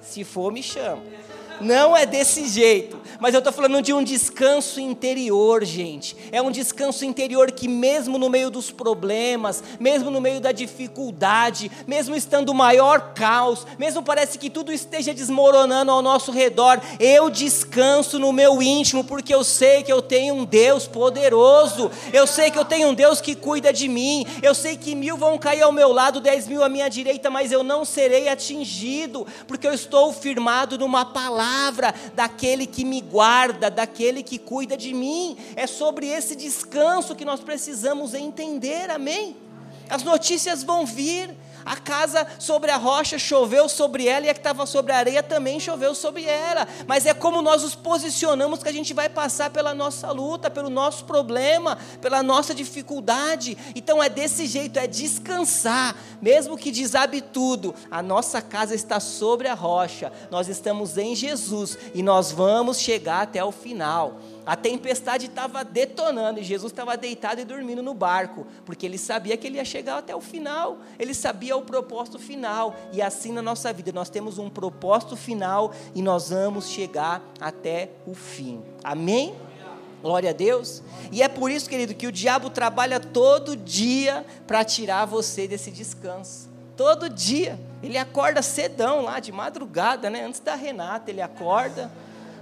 Se 0.00 0.22
for, 0.22 0.52
me 0.52 0.62
chama. 0.62 1.02
Não 1.60 1.96
é 1.96 2.04
desse 2.04 2.46
jeito. 2.46 3.00
Mas 3.18 3.32
eu 3.32 3.38
estou 3.38 3.52
falando 3.52 3.80
de 3.80 3.94
um 3.94 4.02
descanso 4.04 4.78
interior, 4.78 5.64
gente. 5.64 6.14
É 6.30 6.42
um 6.42 6.50
descanso 6.50 7.04
interior 7.04 7.50
que, 7.50 7.66
mesmo 7.66 8.18
no 8.18 8.28
meio 8.28 8.50
dos 8.50 8.70
problemas, 8.70 9.64
mesmo 9.80 10.10
no 10.10 10.20
meio 10.20 10.38
da 10.38 10.52
dificuldade, 10.52 11.70
mesmo 11.86 12.14
estando 12.14 12.50
o 12.50 12.54
maior 12.54 13.14
caos, 13.14 13.66
mesmo 13.78 14.02
parece 14.02 14.38
que 14.38 14.50
tudo 14.50 14.70
esteja 14.70 15.14
desmoronando 15.14 15.90
ao 15.90 16.02
nosso 16.02 16.30
redor, 16.30 16.78
eu 17.00 17.30
descanso 17.30 18.18
no 18.18 18.32
meu 18.32 18.62
íntimo, 18.62 19.02
porque 19.02 19.34
eu 19.34 19.42
sei 19.42 19.82
que 19.82 19.92
eu 19.92 20.02
tenho 20.02 20.34
um 20.34 20.44
Deus 20.44 20.86
poderoso. 20.86 21.90
Eu 22.12 22.26
sei 22.26 22.50
que 22.50 22.58
eu 22.58 22.64
tenho 22.66 22.88
um 22.88 22.94
Deus 22.94 23.20
que 23.20 23.34
cuida 23.34 23.72
de 23.72 23.88
mim. 23.88 24.26
Eu 24.42 24.54
sei 24.54 24.76
que 24.76 24.94
mil 24.94 25.16
vão 25.16 25.38
cair 25.38 25.62
ao 25.62 25.72
meu 25.72 25.90
lado, 25.90 26.20
dez 26.20 26.46
mil 26.46 26.62
à 26.62 26.68
minha 26.68 26.88
direita, 26.88 27.30
mas 27.30 27.50
eu 27.50 27.62
não 27.62 27.82
serei 27.84 28.28
atingido, 28.28 29.26
porque 29.48 29.66
eu 29.66 29.72
estou 29.72 30.12
firmado 30.12 30.76
numa 30.76 31.04
palavra 31.04 31.45
palavra 31.46 31.94
daquele 32.14 32.66
que 32.66 32.84
me 32.84 33.00
guarda, 33.00 33.70
daquele 33.70 34.22
que 34.22 34.38
cuida 34.38 34.76
de 34.76 34.92
mim. 34.92 35.36
É 35.54 35.66
sobre 35.66 36.08
esse 36.08 36.34
descanso 36.34 37.14
que 37.14 37.24
nós 37.24 37.40
precisamos 37.40 38.14
entender, 38.14 38.90
amém? 38.90 39.36
As 39.88 40.02
notícias 40.02 40.64
vão 40.64 40.84
vir, 40.84 41.30
a 41.66 41.76
casa 41.76 42.24
sobre 42.38 42.70
a 42.70 42.76
rocha 42.76 43.18
choveu 43.18 43.68
sobre 43.68 44.06
ela 44.06 44.26
e 44.26 44.30
a 44.30 44.34
que 44.34 44.38
estava 44.38 44.64
sobre 44.64 44.92
a 44.92 44.98
areia 44.98 45.20
também 45.20 45.58
choveu 45.58 45.96
sobre 45.96 46.24
ela. 46.24 46.68
Mas 46.86 47.06
é 47.06 47.12
como 47.12 47.42
nós 47.42 47.64
nos 47.64 47.74
posicionamos 47.74 48.62
que 48.62 48.68
a 48.68 48.72
gente 48.72 48.94
vai 48.94 49.08
passar 49.08 49.50
pela 49.50 49.74
nossa 49.74 50.12
luta, 50.12 50.48
pelo 50.48 50.70
nosso 50.70 51.04
problema, 51.04 51.76
pela 52.00 52.22
nossa 52.22 52.54
dificuldade. 52.54 53.58
Então 53.74 54.00
é 54.00 54.08
desse 54.08 54.46
jeito, 54.46 54.78
é 54.78 54.86
descansar, 54.86 55.96
mesmo 56.22 56.56
que 56.56 56.70
desabe 56.70 57.20
tudo. 57.20 57.74
A 57.90 58.00
nossa 58.00 58.40
casa 58.40 58.72
está 58.72 59.00
sobre 59.00 59.48
a 59.48 59.54
rocha. 59.54 60.12
Nós 60.30 60.46
estamos 60.46 60.96
em 60.96 61.16
Jesus 61.16 61.76
e 61.92 62.00
nós 62.00 62.30
vamos 62.30 62.78
chegar 62.78 63.22
até 63.22 63.42
o 63.44 63.50
final. 63.50 64.20
A 64.46 64.54
tempestade 64.54 65.26
estava 65.26 65.64
detonando 65.64 66.38
e 66.38 66.44
Jesus 66.44 66.70
estava 66.70 66.96
deitado 66.96 67.40
e 67.40 67.44
dormindo 67.44 67.82
no 67.82 67.92
barco, 67.92 68.46
porque 68.64 68.86
ele 68.86 68.96
sabia 68.96 69.36
que 69.36 69.44
ele 69.44 69.56
ia 69.56 69.64
chegar 69.64 69.98
até 69.98 70.14
o 70.14 70.20
final, 70.20 70.78
ele 71.00 71.12
sabia 71.12 71.56
o 71.56 71.62
propósito 71.62 72.16
final, 72.16 72.76
e 72.92 73.02
assim 73.02 73.32
na 73.32 73.42
nossa 73.42 73.72
vida 73.72 73.90
nós 73.92 74.08
temos 74.08 74.38
um 74.38 74.48
propósito 74.48 75.16
final 75.16 75.72
e 75.96 76.00
nós 76.00 76.30
vamos 76.30 76.70
chegar 76.70 77.20
até 77.40 77.90
o 78.06 78.14
fim. 78.14 78.62
Amém? 78.84 79.34
Glória 80.00 80.30
a 80.30 80.32
Deus. 80.32 80.82
E 81.10 81.22
é 81.22 81.28
por 81.28 81.50
isso, 81.50 81.68
querido, 81.68 81.92
que 81.92 82.06
o 82.06 82.12
diabo 82.12 82.48
trabalha 82.48 83.00
todo 83.00 83.56
dia 83.56 84.24
para 84.46 84.64
tirar 84.64 85.04
você 85.06 85.48
desse 85.48 85.72
descanso. 85.72 86.48
Todo 86.76 87.08
dia. 87.08 87.58
Ele 87.82 87.98
acorda 87.98 88.42
cedão 88.42 89.02
lá, 89.02 89.18
de 89.18 89.32
madrugada, 89.32 90.08
né? 90.08 90.24
Antes 90.24 90.40
da 90.40 90.54
Renata, 90.54 91.10
ele 91.10 91.22
acorda 91.22 91.90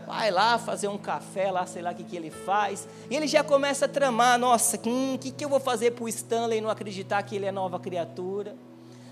vai 0.07 0.31
lá 0.31 0.59
fazer 0.59 0.89
um 0.89 0.99
café 0.99 1.51
lá, 1.51 1.67
sei 1.67 1.83
lá 1.83 1.93
o 1.93 1.95
que, 1.95 2.05
que 2.05 2.17
ele 2.17 2.31
faz, 2.31 2.87
e 3.11 3.17
ele 3.17 3.27
já 3.27 3.43
começa 3.43 3.87
a 3.87 3.89
tramar, 3.89 4.39
nossa, 4.39 4.77
o 4.77 4.89
hum, 4.89 5.19
que, 5.19 5.31
que 5.31 5.45
eu 5.45 5.49
vou 5.49 5.61
fazer 5.61 5.93
para 5.93 6.05
o 6.05 6.09
Stanley 6.09 6.61
não 6.61 6.71
acreditar 6.71 7.23
que 7.23 7.37
ele 7.37 7.47
é 7.47 7.53
nova 7.53 7.79
criatura? 7.79 8.55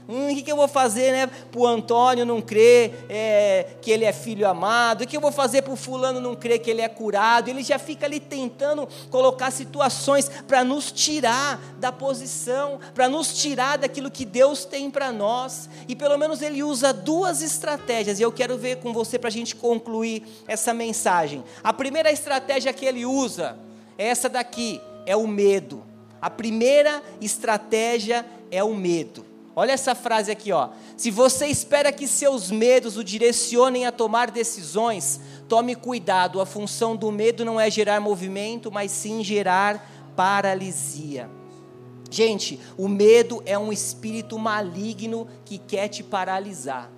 Hum, 0.08 0.32
o 0.32 0.42
que, 0.42 0.50
eu 0.50 0.56
vou 0.56 0.66
fazer 0.66 1.12
né, 1.12 1.26
para 1.26 1.60
o 1.60 1.66
Antônio 1.66 2.26
não 2.26 2.40
crer 2.40 3.06
é, 3.08 3.76
que 3.80 3.90
ele 3.90 4.04
é 4.04 4.12
filho 4.12 4.48
amado? 4.48 5.02
O 5.02 5.06
que 5.06 5.16
eu 5.16 5.20
vou 5.20 5.30
fazer 5.30 5.62
para 5.62 5.72
o 5.72 5.76
fulano 5.76 6.20
não 6.20 6.34
crer 6.34 6.58
que 6.58 6.70
ele 6.70 6.80
é 6.80 6.88
curado? 6.88 7.48
Ele 7.48 7.62
já 7.62 7.78
fica 7.78 8.06
ali 8.06 8.18
tentando 8.18 8.88
colocar 9.10 9.50
situações 9.50 10.28
para 10.46 10.64
nos 10.64 10.90
tirar 10.90 11.60
da 11.78 11.92
posição, 11.92 12.80
para 12.94 13.08
nos 13.08 13.32
tirar 13.32 13.78
daquilo 13.78 14.10
que 14.10 14.24
Deus 14.24 14.64
tem 14.64 14.90
para 14.90 15.12
nós. 15.12 15.68
E 15.86 15.94
pelo 15.94 16.18
menos 16.18 16.42
ele 16.42 16.62
usa 16.62 16.92
duas 16.92 17.40
estratégias, 17.40 18.18
e 18.18 18.22
eu 18.22 18.32
quero 18.32 18.58
ver 18.58 18.78
com 18.78 18.92
você 18.92 19.18
para 19.18 19.28
a 19.28 19.32
gente 19.32 19.54
concluir 19.54 20.24
essa 20.48 20.74
mensagem. 20.74 21.44
A 21.62 21.72
primeira 21.72 22.10
estratégia 22.10 22.72
que 22.72 22.84
ele 22.84 23.06
usa 23.06 23.56
é 23.96 24.08
essa 24.08 24.28
daqui: 24.28 24.80
é 25.06 25.16
o 25.16 25.26
medo. 25.26 25.84
A 26.20 26.30
primeira 26.30 27.02
estratégia 27.20 28.24
é 28.50 28.62
o 28.62 28.74
medo. 28.74 29.31
Olha 29.54 29.72
essa 29.72 29.94
frase 29.94 30.30
aqui, 30.30 30.50
ó. 30.50 30.70
Se 30.96 31.10
você 31.10 31.46
espera 31.46 31.92
que 31.92 32.08
seus 32.08 32.50
medos 32.50 32.96
o 32.96 33.04
direcionem 33.04 33.84
a 33.84 33.92
tomar 33.92 34.30
decisões, 34.30 35.20
tome 35.46 35.74
cuidado. 35.74 36.40
A 36.40 36.46
função 36.46 36.96
do 36.96 37.12
medo 37.12 37.44
não 37.44 37.60
é 37.60 37.70
gerar 37.70 38.00
movimento, 38.00 38.72
mas 38.72 38.90
sim 38.90 39.22
gerar 39.22 40.12
paralisia. 40.16 41.28
Gente, 42.10 42.60
o 42.78 42.88
medo 42.88 43.42
é 43.44 43.58
um 43.58 43.72
espírito 43.72 44.38
maligno 44.38 45.28
que 45.44 45.58
quer 45.58 45.88
te 45.88 46.02
paralisar. 46.02 46.90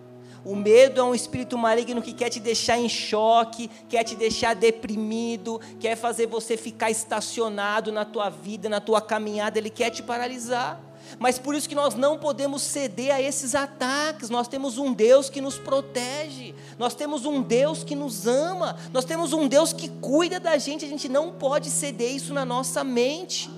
O 0.45 0.55
medo 0.55 1.01
é 1.01 1.05
um 1.05 1.15
espírito 1.15 1.57
maligno 1.57 2.03
que 2.03 2.13
quer 2.13 2.29
te 2.29 2.39
deixar 2.39 2.79
em 2.79 2.89
choque, 2.89 3.71
quer 3.89 4.05
te 4.05 4.15
deixar 4.15 4.55
deprimido, 4.55 5.61
quer 5.81 5.97
fazer 5.97 6.27
você 6.27 6.57
ficar 6.57 6.91
estacionado 6.91 7.91
na 7.91 8.05
tua 8.05 8.29
vida, 8.29 8.69
na 8.69 8.79
tua 8.79 9.01
caminhada, 9.01 9.59
ele 9.59 9.71
quer 9.71 9.91
te 9.91 10.03
paralisar. 10.03 10.79
Mas 11.19 11.39
por 11.39 11.55
isso 11.55 11.69
que 11.69 11.75
nós 11.75 11.95
não 11.95 12.19
podemos 12.19 12.63
ceder 12.63 13.15
a 13.15 13.21
esses 13.21 13.55
ataques. 13.55 14.31
Nós 14.31 14.49
temos 14.49 14.79
um 14.79 14.93
Deus 14.93 15.31
que 15.31 15.41
nos 15.41 15.59
protege, 15.59 16.55
nós 16.79 16.95
temos 16.95 17.25
um 17.25 17.43
Deus 17.43 17.85
que 17.85 17.95
nos 17.95 18.27
ama, 18.27 18.77
nós 18.93 19.05
temos 19.05 19.33
um 19.33 19.47
Deus 19.49 19.73
que 19.73 19.89
cuida 19.89 20.41
da 20.41 20.57
gente. 20.59 20.85
A 20.85 20.89
gente 20.89 21.09
não 21.09 21.33
pode 21.33 21.71
ceder 21.71 22.13
isso 22.13 22.35
na 22.35 22.45
nossa 22.45 22.83
mente. 22.83 23.51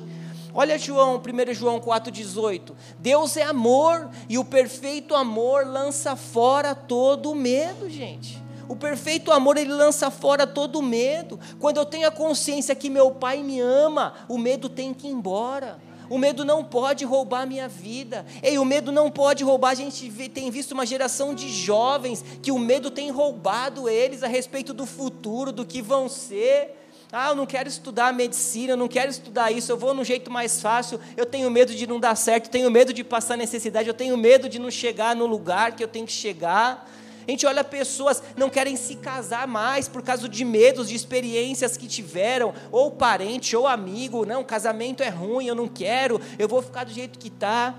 Olha 0.54 0.78
João, 0.78 1.16
1 1.20 1.54
João 1.54 1.78
4,18. 1.78 2.72
Deus 2.98 3.36
é 3.36 3.42
amor 3.42 4.08
e 4.28 4.38
o 4.38 4.44
perfeito 4.44 5.14
amor 5.14 5.66
lança 5.66 6.16
fora 6.16 6.74
todo 6.74 7.30
o 7.30 7.34
medo, 7.34 7.90
gente. 7.90 8.46
O 8.68 8.74
perfeito 8.74 9.30
amor, 9.30 9.56
ele 9.56 9.72
lança 9.72 10.10
fora 10.10 10.46
todo 10.46 10.78
o 10.78 10.82
medo. 10.82 11.38
Quando 11.60 11.76
eu 11.76 11.84
tenho 11.84 12.08
a 12.08 12.10
consciência 12.10 12.74
que 12.74 12.90
meu 12.90 13.12
pai 13.12 13.42
me 13.42 13.60
ama, 13.60 14.14
o 14.28 14.38
medo 14.38 14.68
tem 14.68 14.92
que 14.92 15.06
ir 15.06 15.10
embora. 15.10 15.78
O 16.08 16.18
medo 16.18 16.44
não 16.44 16.64
pode 16.64 17.04
roubar 17.04 17.42
a 17.42 17.46
minha 17.46 17.68
vida. 17.68 18.24
Ei, 18.42 18.58
o 18.58 18.64
medo 18.64 18.92
não 18.92 19.10
pode 19.10 19.42
roubar. 19.42 19.70
A 19.70 19.74
gente 19.74 20.10
tem 20.28 20.50
visto 20.50 20.72
uma 20.72 20.86
geração 20.86 21.34
de 21.34 21.48
jovens 21.48 22.24
que 22.42 22.52
o 22.52 22.58
medo 22.58 22.90
tem 22.90 23.10
roubado 23.10 23.88
eles 23.88 24.22
a 24.22 24.28
respeito 24.28 24.72
do 24.72 24.86
futuro, 24.86 25.52
do 25.52 25.64
que 25.64 25.82
vão 25.82 26.08
ser. 26.08 26.76
Ah, 27.12 27.28
eu 27.28 27.36
não 27.36 27.46
quero 27.46 27.68
estudar 27.68 28.12
medicina, 28.12 28.72
eu 28.72 28.76
não 28.76 28.88
quero 28.88 29.10
estudar 29.10 29.52
isso, 29.52 29.70
eu 29.70 29.76
vou 29.76 29.94
no 29.94 30.04
jeito 30.04 30.28
mais 30.28 30.60
fácil, 30.60 30.98
eu 31.16 31.24
tenho 31.24 31.48
medo 31.48 31.72
de 31.72 31.86
não 31.86 32.00
dar 32.00 32.16
certo, 32.16 32.46
eu 32.46 32.50
tenho 32.50 32.70
medo 32.70 32.92
de 32.92 33.04
passar 33.04 33.36
necessidade, 33.36 33.86
eu 33.86 33.94
tenho 33.94 34.16
medo 34.16 34.48
de 34.48 34.58
não 34.58 34.70
chegar 34.70 35.14
no 35.14 35.24
lugar 35.24 35.76
que 35.76 35.84
eu 35.84 35.88
tenho 35.88 36.04
que 36.04 36.12
chegar. 36.12 36.90
A 37.26 37.30
gente 37.30 37.46
olha 37.46 37.64
pessoas 37.64 38.22
não 38.36 38.48
querem 38.48 38.76
se 38.76 38.94
casar 38.96 39.48
mais 39.48 39.88
por 39.88 40.02
causa 40.02 40.28
de 40.28 40.44
medos, 40.44 40.88
de 40.88 40.94
experiências 40.94 41.76
que 41.76 41.88
tiveram, 41.88 42.54
ou 42.70 42.90
parente, 42.90 43.56
ou 43.56 43.66
amigo, 43.66 44.24
não, 44.24 44.44
casamento 44.44 45.02
é 45.02 45.08
ruim, 45.08 45.46
eu 45.46 45.54
não 45.54 45.66
quero, 45.66 46.20
eu 46.38 46.46
vou 46.46 46.62
ficar 46.62 46.84
do 46.84 46.92
jeito 46.92 47.18
que 47.18 47.28
está. 47.28 47.74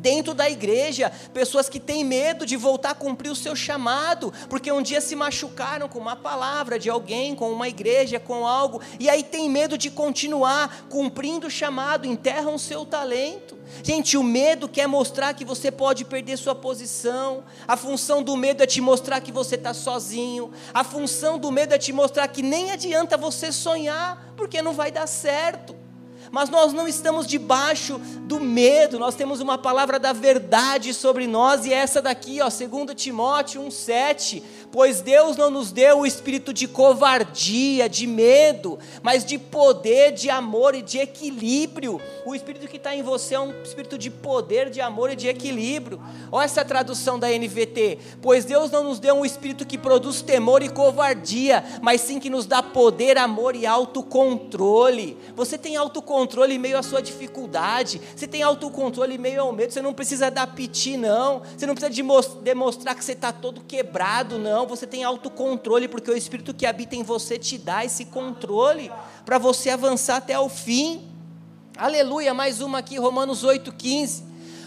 Dentro 0.00 0.34
da 0.34 0.48
igreja, 0.48 1.10
pessoas 1.32 1.68
que 1.68 1.80
têm 1.80 2.04
medo 2.04 2.44
de 2.44 2.56
voltar 2.56 2.90
a 2.90 2.94
cumprir 2.94 3.30
o 3.30 3.36
seu 3.36 3.54
chamado, 3.56 4.32
porque 4.48 4.70
um 4.70 4.82
dia 4.82 5.00
se 5.00 5.16
machucaram 5.16 5.88
com 5.88 5.98
uma 5.98 6.16
palavra 6.16 6.78
de 6.78 6.88
alguém, 6.88 7.34
com 7.34 7.50
uma 7.50 7.68
igreja, 7.68 8.20
com 8.20 8.46
algo, 8.46 8.80
e 8.98 9.08
aí 9.08 9.22
tem 9.22 9.48
medo 9.48 9.76
de 9.76 9.90
continuar 9.90 10.86
cumprindo 10.88 11.46
o 11.46 11.50
chamado, 11.50 12.06
enterram 12.06 12.54
o 12.54 12.58
seu 12.58 12.84
talento. 12.84 13.56
Gente, 13.82 14.16
o 14.16 14.22
medo 14.22 14.68
quer 14.68 14.86
mostrar 14.86 15.34
que 15.34 15.44
você 15.44 15.70
pode 15.70 16.04
perder 16.04 16.36
sua 16.36 16.54
posição. 16.54 17.44
A 17.66 17.76
função 17.76 18.22
do 18.22 18.36
medo 18.36 18.62
é 18.62 18.66
te 18.66 18.80
mostrar 18.80 19.20
que 19.20 19.32
você 19.32 19.56
está 19.56 19.74
sozinho. 19.74 20.52
A 20.72 20.84
função 20.84 21.38
do 21.38 21.50
medo 21.50 21.74
é 21.74 21.78
te 21.78 21.92
mostrar 21.92 22.28
que 22.28 22.42
nem 22.42 22.70
adianta 22.70 23.16
você 23.16 23.50
sonhar, 23.50 24.32
porque 24.36 24.62
não 24.62 24.72
vai 24.72 24.90
dar 24.90 25.06
certo. 25.06 25.85
Mas 26.30 26.48
nós 26.50 26.72
não 26.72 26.86
estamos 26.86 27.26
debaixo 27.26 27.98
do 28.22 28.40
medo, 28.40 28.98
nós 28.98 29.14
temos 29.14 29.40
uma 29.40 29.56
palavra 29.56 29.98
da 29.98 30.12
verdade 30.12 30.92
sobre 30.92 31.26
nós, 31.26 31.66
e 31.66 31.72
é 31.72 31.76
essa 31.76 32.02
daqui, 32.02 32.40
ó, 32.40 32.48
2 32.48 32.94
Timóteo 32.94 33.62
1,7 33.62 34.42
pois 34.76 35.00
Deus 35.00 35.38
não 35.38 35.48
nos 35.48 35.72
deu 35.72 36.00
o 36.00 36.06
espírito 36.06 36.52
de 36.52 36.68
covardia, 36.68 37.88
de 37.88 38.06
medo, 38.06 38.78
mas 39.02 39.24
de 39.24 39.38
poder, 39.38 40.12
de 40.12 40.28
amor 40.28 40.74
e 40.74 40.82
de 40.82 40.98
equilíbrio. 40.98 41.98
O 42.26 42.34
espírito 42.34 42.68
que 42.68 42.76
está 42.76 42.94
em 42.94 43.02
você 43.02 43.36
é 43.36 43.40
um 43.40 43.62
espírito 43.62 43.96
de 43.96 44.10
poder, 44.10 44.68
de 44.68 44.82
amor 44.82 45.10
e 45.10 45.16
de 45.16 45.28
equilíbrio. 45.28 45.98
Olha 46.30 46.44
essa 46.44 46.62
tradução 46.62 47.18
da 47.18 47.26
NVT: 47.26 47.98
pois 48.20 48.44
Deus 48.44 48.70
não 48.70 48.84
nos 48.84 48.98
deu 48.98 49.14
um 49.14 49.24
espírito 49.24 49.64
que 49.64 49.78
produz 49.78 50.20
temor 50.20 50.62
e 50.62 50.68
covardia, 50.68 51.64
mas 51.80 52.02
sim 52.02 52.20
que 52.20 52.28
nos 52.28 52.44
dá 52.44 52.62
poder, 52.62 53.16
amor 53.16 53.56
e 53.56 53.64
autocontrole. 53.64 55.16
Você 55.34 55.56
tem 55.56 55.76
autocontrole 55.76 56.54
em 56.54 56.58
meio 56.58 56.76
à 56.76 56.82
sua 56.82 57.00
dificuldade, 57.00 57.98
você 58.14 58.26
tem 58.26 58.42
autocontrole 58.42 59.14
em 59.14 59.18
meio 59.18 59.40
ao 59.40 59.52
medo, 59.54 59.72
você 59.72 59.80
não 59.80 59.94
precisa 59.94 60.30
dar 60.30 60.48
piti, 60.48 60.98
não, 60.98 61.40
você 61.56 61.64
não 61.64 61.74
precisa 61.74 61.90
de 61.90 62.02
demonstrar 62.42 62.94
que 62.94 63.02
você 63.02 63.12
está 63.12 63.32
todo 63.32 63.62
quebrado, 63.62 64.36
não 64.36 64.65
você 64.66 64.86
tem 64.86 65.04
autocontrole, 65.04 65.88
porque 65.88 66.10
o 66.10 66.16
Espírito 66.16 66.52
que 66.52 66.66
habita 66.66 66.96
em 66.96 67.02
você 67.02 67.38
te 67.38 67.56
dá 67.58 67.84
esse 67.84 68.06
controle 68.06 68.90
para 69.24 69.38
você 69.38 69.70
avançar 69.70 70.16
até 70.16 70.38
o 70.38 70.48
fim. 70.48 71.02
Aleluia, 71.76 72.32
mais 72.32 72.60
uma 72.60 72.78
aqui, 72.78 72.98
Romanos 72.98 73.44
8,15. 73.44 74.22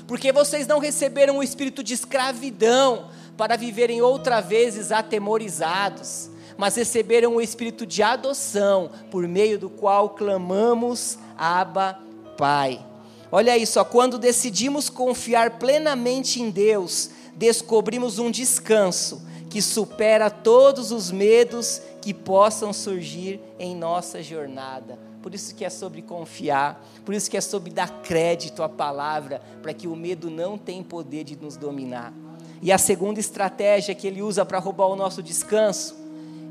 Porque 0.07 0.31
vocês 0.31 0.65
não 0.65 0.79
receberam 0.79 1.37
o 1.37 1.43
espírito 1.43 1.83
de 1.83 1.93
escravidão 1.93 3.09
para 3.37 3.55
viverem 3.55 4.01
outra 4.01 4.41
vezes 4.41 4.91
atemorizados, 4.91 6.29
mas 6.57 6.75
receberam 6.75 7.35
o 7.35 7.41
espírito 7.41 7.85
de 7.85 8.03
adoção, 8.03 8.91
por 9.09 9.27
meio 9.27 9.57
do 9.57 9.69
qual 9.69 10.09
clamamos, 10.09 11.17
Abba, 11.37 11.99
Pai. 12.37 12.85
Olha 13.31 13.57
isso, 13.57 13.79
ó, 13.79 13.83
quando 13.83 14.17
decidimos 14.17 14.89
confiar 14.89 15.59
plenamente 15.59 16.41
em 16.41 16.49
Deus, 16.49 17.11
descobrimos 17.35 18.17
um 18.19 18.31
descanso 18.31 19.28
que 19.49 19.61
supera 19.61 20.29
todos 20.29 20.91
os 20.91 21.11
medos 21.11 21.81
que 22.01 22.13
possam 22.13 22.71
surgir 22.71 23.41
em 23.57 23.75
nossa 23.75 24.21
jornada. 24.21 24.99
Por 25.21 25.33
isso 25.33 25.53
que 25.55 25.65
é 25.65 25.69
sobre 25.69 26.01
confiar, 26.01 26.85
por 27.03 27.13
isso 27.13 27.29
que 27.29 27.35
é 27.35 27.41
sobre 27.41 27.71
dar 27.71 28.01
crédito 28.03 28.63
à 28.63 28.69
palavra, 28.69 29.41
para 29.61 29.73
que 29.73 29.87
o 29.87 29.95
medo 29.95 30.29
não 30.29 30.57
tenha 30.57 30.83
poder 30.83 31.23
de 31.23 31.35
nos 31.35 31.57
dominar. 31.57 32.13
E 32.61 32.71
a 32.71 32.77
segunda 32.77 33.19
estratégia 33.19 33.95
que 33.95 34.05
ele 34.07 34.21
usa 34.21 34.45
para 34.45 34.59
roubar 34.59 34.87
o 34.87 34.95
nosso 34.95 35.23
descanso 35.23 35.95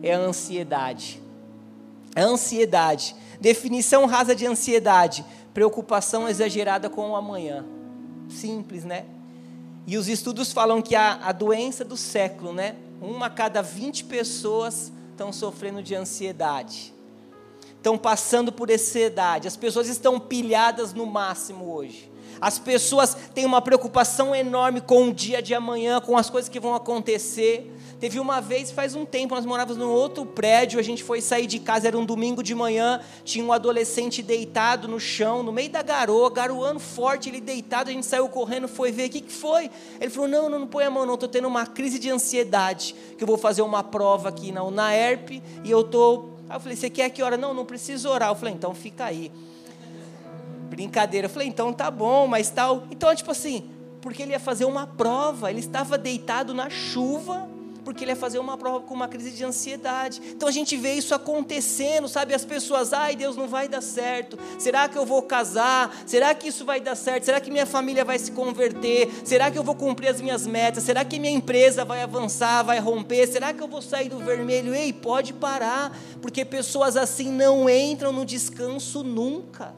é 0.03 0.15
a 0.15 0.19
ansiedade. 0.19 1.23
A 2.17 2.23
ansiedade, 2.23 3.15
definição 3.41 4.07
rasa 4.07 4.35
de 4.35 4.47
ansiedade, 4.47 5.25
preocupação 5.55 6.29
exagerada 6.29 6.91
com 6.91 7.11
o 7.11 7.17
amanhã. 7.17 7.65
Simples, 8.29 8.85
né? 8.85 9.05
E 9.87 9.97
os 9.97 10.09
estudos 10.09 10.53
falam 10.53 10.83
que 10.83 10.95
a, 10.95 11.15
a 11.23 11.33
doença 11.33 11.85
do 11.85 11.97
século, 11.97 12.53
né? 12.53 12.77
Uma 13.01 13.27
a 13.27 13.31
cada 13.31 13.63
20 13.63 14.05
pessoas 14.05 14.93
estão 15.11 15.33
sofrendo 15.33 15.83
de 15.83 15.95
ansiedade. 15.95 16.95
Estão 17.77 17.97
passando 17.97 18.53
por 18.53 18.71
ansiedade. 18.71 19.47
As 19.47 19.57
pessoas 19.57 19.89
estão 19.89 20.19
pilhadas 20.19 20.93
no 20.93 21.07
máximo 21.07 21.73
hoje. 21.73 22.11
As 22.41 22.59
pessoas 22.59 23.17
têm 23.35 23.45
uma 23.45 23.61
preocupação 23.61 24.35
enorme 24.35 24.81
com 24.81 25.09
o 25.09 25.13
dia 25.13 25.43
de 25.43 25.55
amanhã, 25.55 26.01
com 26.01 26.17
as 26.17 26.31
coisas 26.31 26.49
que 26.49 26.61
vão 26.61 26.75
acontecer. 26.75 27.73
Teve 28.01 28.21
uma 28.21 28.41
vez, 28.41 28.71
faz 28.71 28.95
um 28.95 29.05
tempo, 29.05 29.35
nós 29.35 29.45
morávamos 29.45 29.77
num 29.77 29.91
outro 29.91 30.25
prédio, 30.25 30.79
a 30.79 30.83
gente 30.83 31.03
foi 31.03 31.21
sair 31.21 31.49
de 31.49 31.59
casa, 31.59 31.89
era 31.89 31.99
um 31.99 32.05
domingo 32.05 32.45
de 32.45 32.55
manhã, 32.55 33.01
tinha 33.25 33.45
um 33.45 33.53
adolescente 33.53 34.23
deitado 34.23 34.87
no 34.87 35.01
chão, 35.01 35.43
no 35.43 35.51
meio 35.51 35.69
da 35.69 35.83
garoa, 35.83 36.31
garoando 36.31 36.79
forte, 36.79 37.29
ele 37.29 37.41
deitado, 37.41 37.91
a 37.91 37.93
gente 37.93 38.07
saiu 38.07 38.29
correndo, 38.29 38.69
foi 38.69 38.93
ver, 38.93 39.09
o 39.09 39.11
que, 39.11 39.21
que 39.23 39.33
foi? 39.33 39.69
Ele 40.01 40.11
falou, 40.11 40.29
não, 40.29 40.49
não, 40.49 40.61
não 40.61 40.67
põe 40.69 40.85
a 40.85 40.91
mão 40.91 41.05
não, 41.05 41.15
estou 41.15 41.29
tendo 41.29 41.49
uma 41.49 41.67
crise 41.67 41.99
de 41.99 42.09
ansiedade, 42.09 42.95
que 43.17 43.25
eu 43.25 43.27
vou 43.27 43.37
fazer 43.37 43.63
uma 43.63 43.83
prova 43.83 44.29
aqui 44.29 44.53
na 44.53 44.63
UNAERP, 44.63 45.43
e 45.65 45.71
eu 45.71 45.81
estou... 45.81 46.39
Aí 46.49 46.57
eu 46.57 46.61
falei, 46.61 46.77
você 46.77 46.89
quer 46.89 47.11
que 47.11 47.23
hora? 47.23 47.37
Não, 47.37 47.53
não 47.53 47.67
preciso 47.67 48.09
orar. 48.09 48.31
Eu 48.31 48.35
falei, 48.35 48.55
então 48.55 48.75
fica 48.75 49.05
aí. 49.05 49.31
Brincadeira. 50.71 51.27
Eu 51.27 51.31
falei, 51.31 51.47
então 51.47 51.75
tá 51.75 51.91
bom, 51.91 52.27
mas 52.27 52.49
tal. 52.49 52.85
Então, 52.91 53.15
tipo 53.15 53.31
assim, 53.31 53.69
porque 54.01 54.23
ele 54.23 54.33
ia 54.33 54.41
fazer 54.41 54.65
uma 54.65 54.87
prova, 54.87 55.51
ele 55.51 55.61
estava 55.61 55.99
deitado 55.99 56.55
na 56.55 56.71
chuva, 56.71 57.47
porque 57.89 58.05
ele 58.05 58.13
ia 58.13 58.17
fazer 58.17 58.39
uma 58.39 58.59
prova 58.59 58.81
com 58.81 58.93
uma 58.93 59.09
crise 59.09 59.31
de 59.31 59.43
ansiedade. 59.43 60.21
Então 60.23 60.47
a 60.47 60.53
gente 60.53 60.77
vê 60.77 60.93
isso 60.93 61.15
acontecendo, 61.15 62.07
sabe? 62.07 62.35
As 62.35 62.45
pessoas, 62.45 62.93
ai, 62.93 63.17
Deus 63.17 63.35
não 63.35 63.49
vai 63.49 63.67
dar 63.67 63.81
certo. 63.81 64.39
Será 64.59 64.87
que 64.91 64.99
eu 64.99 65.07
vou 65.07 65.23
casar? 65.23 65.97
Será 66.05 66.35
que 66.35 66.49
isso 66.49 66.67
vai 66.67 66.83
dar 66.83 66.95
certo? 66.95 67.25
Será 67.25 67.41
que 67.41 67.51
minha 67.51 67.65
família 67.65 68.05
vai 68.05 68.19
se 68.19 68.31
converter? 68.33 69.11
Será 69.25 69.51
que 69.51 69.59
eu 69.59 69.63
vou 69.63 69.75
cumprir 69.75 70.09
as 70.09 70.21
minhas 70.21 70.47
metas? 70.47 70.85
Será 70.85 71.03
que 71.03 71.19
minha 71.19 71.33
empresa 71.33 71.83
vai 71.83 72.03
avançar, 72.03 72.63
vai 72.63 72.79
romper? 72.79 73.27
Será 73.27 73.55
que 73.55 73.63
eu 73.63 73.69
vou 73.69 73.81
sair 73.81 74.11
do 74.11 74.19
vermelho? 74.19 74.75
Ei, 74.75 74.93
pode 74.93 75.33
parar, 75.33 75.99
porque 76.21 76.45
pessoas 76.45 76.95
assim 76.95 77.33
não 77.33 77.71
entram 77.71 78.13
no 78.13 78.27
descanso 78.27 79.03
nunca. 79.03 79.75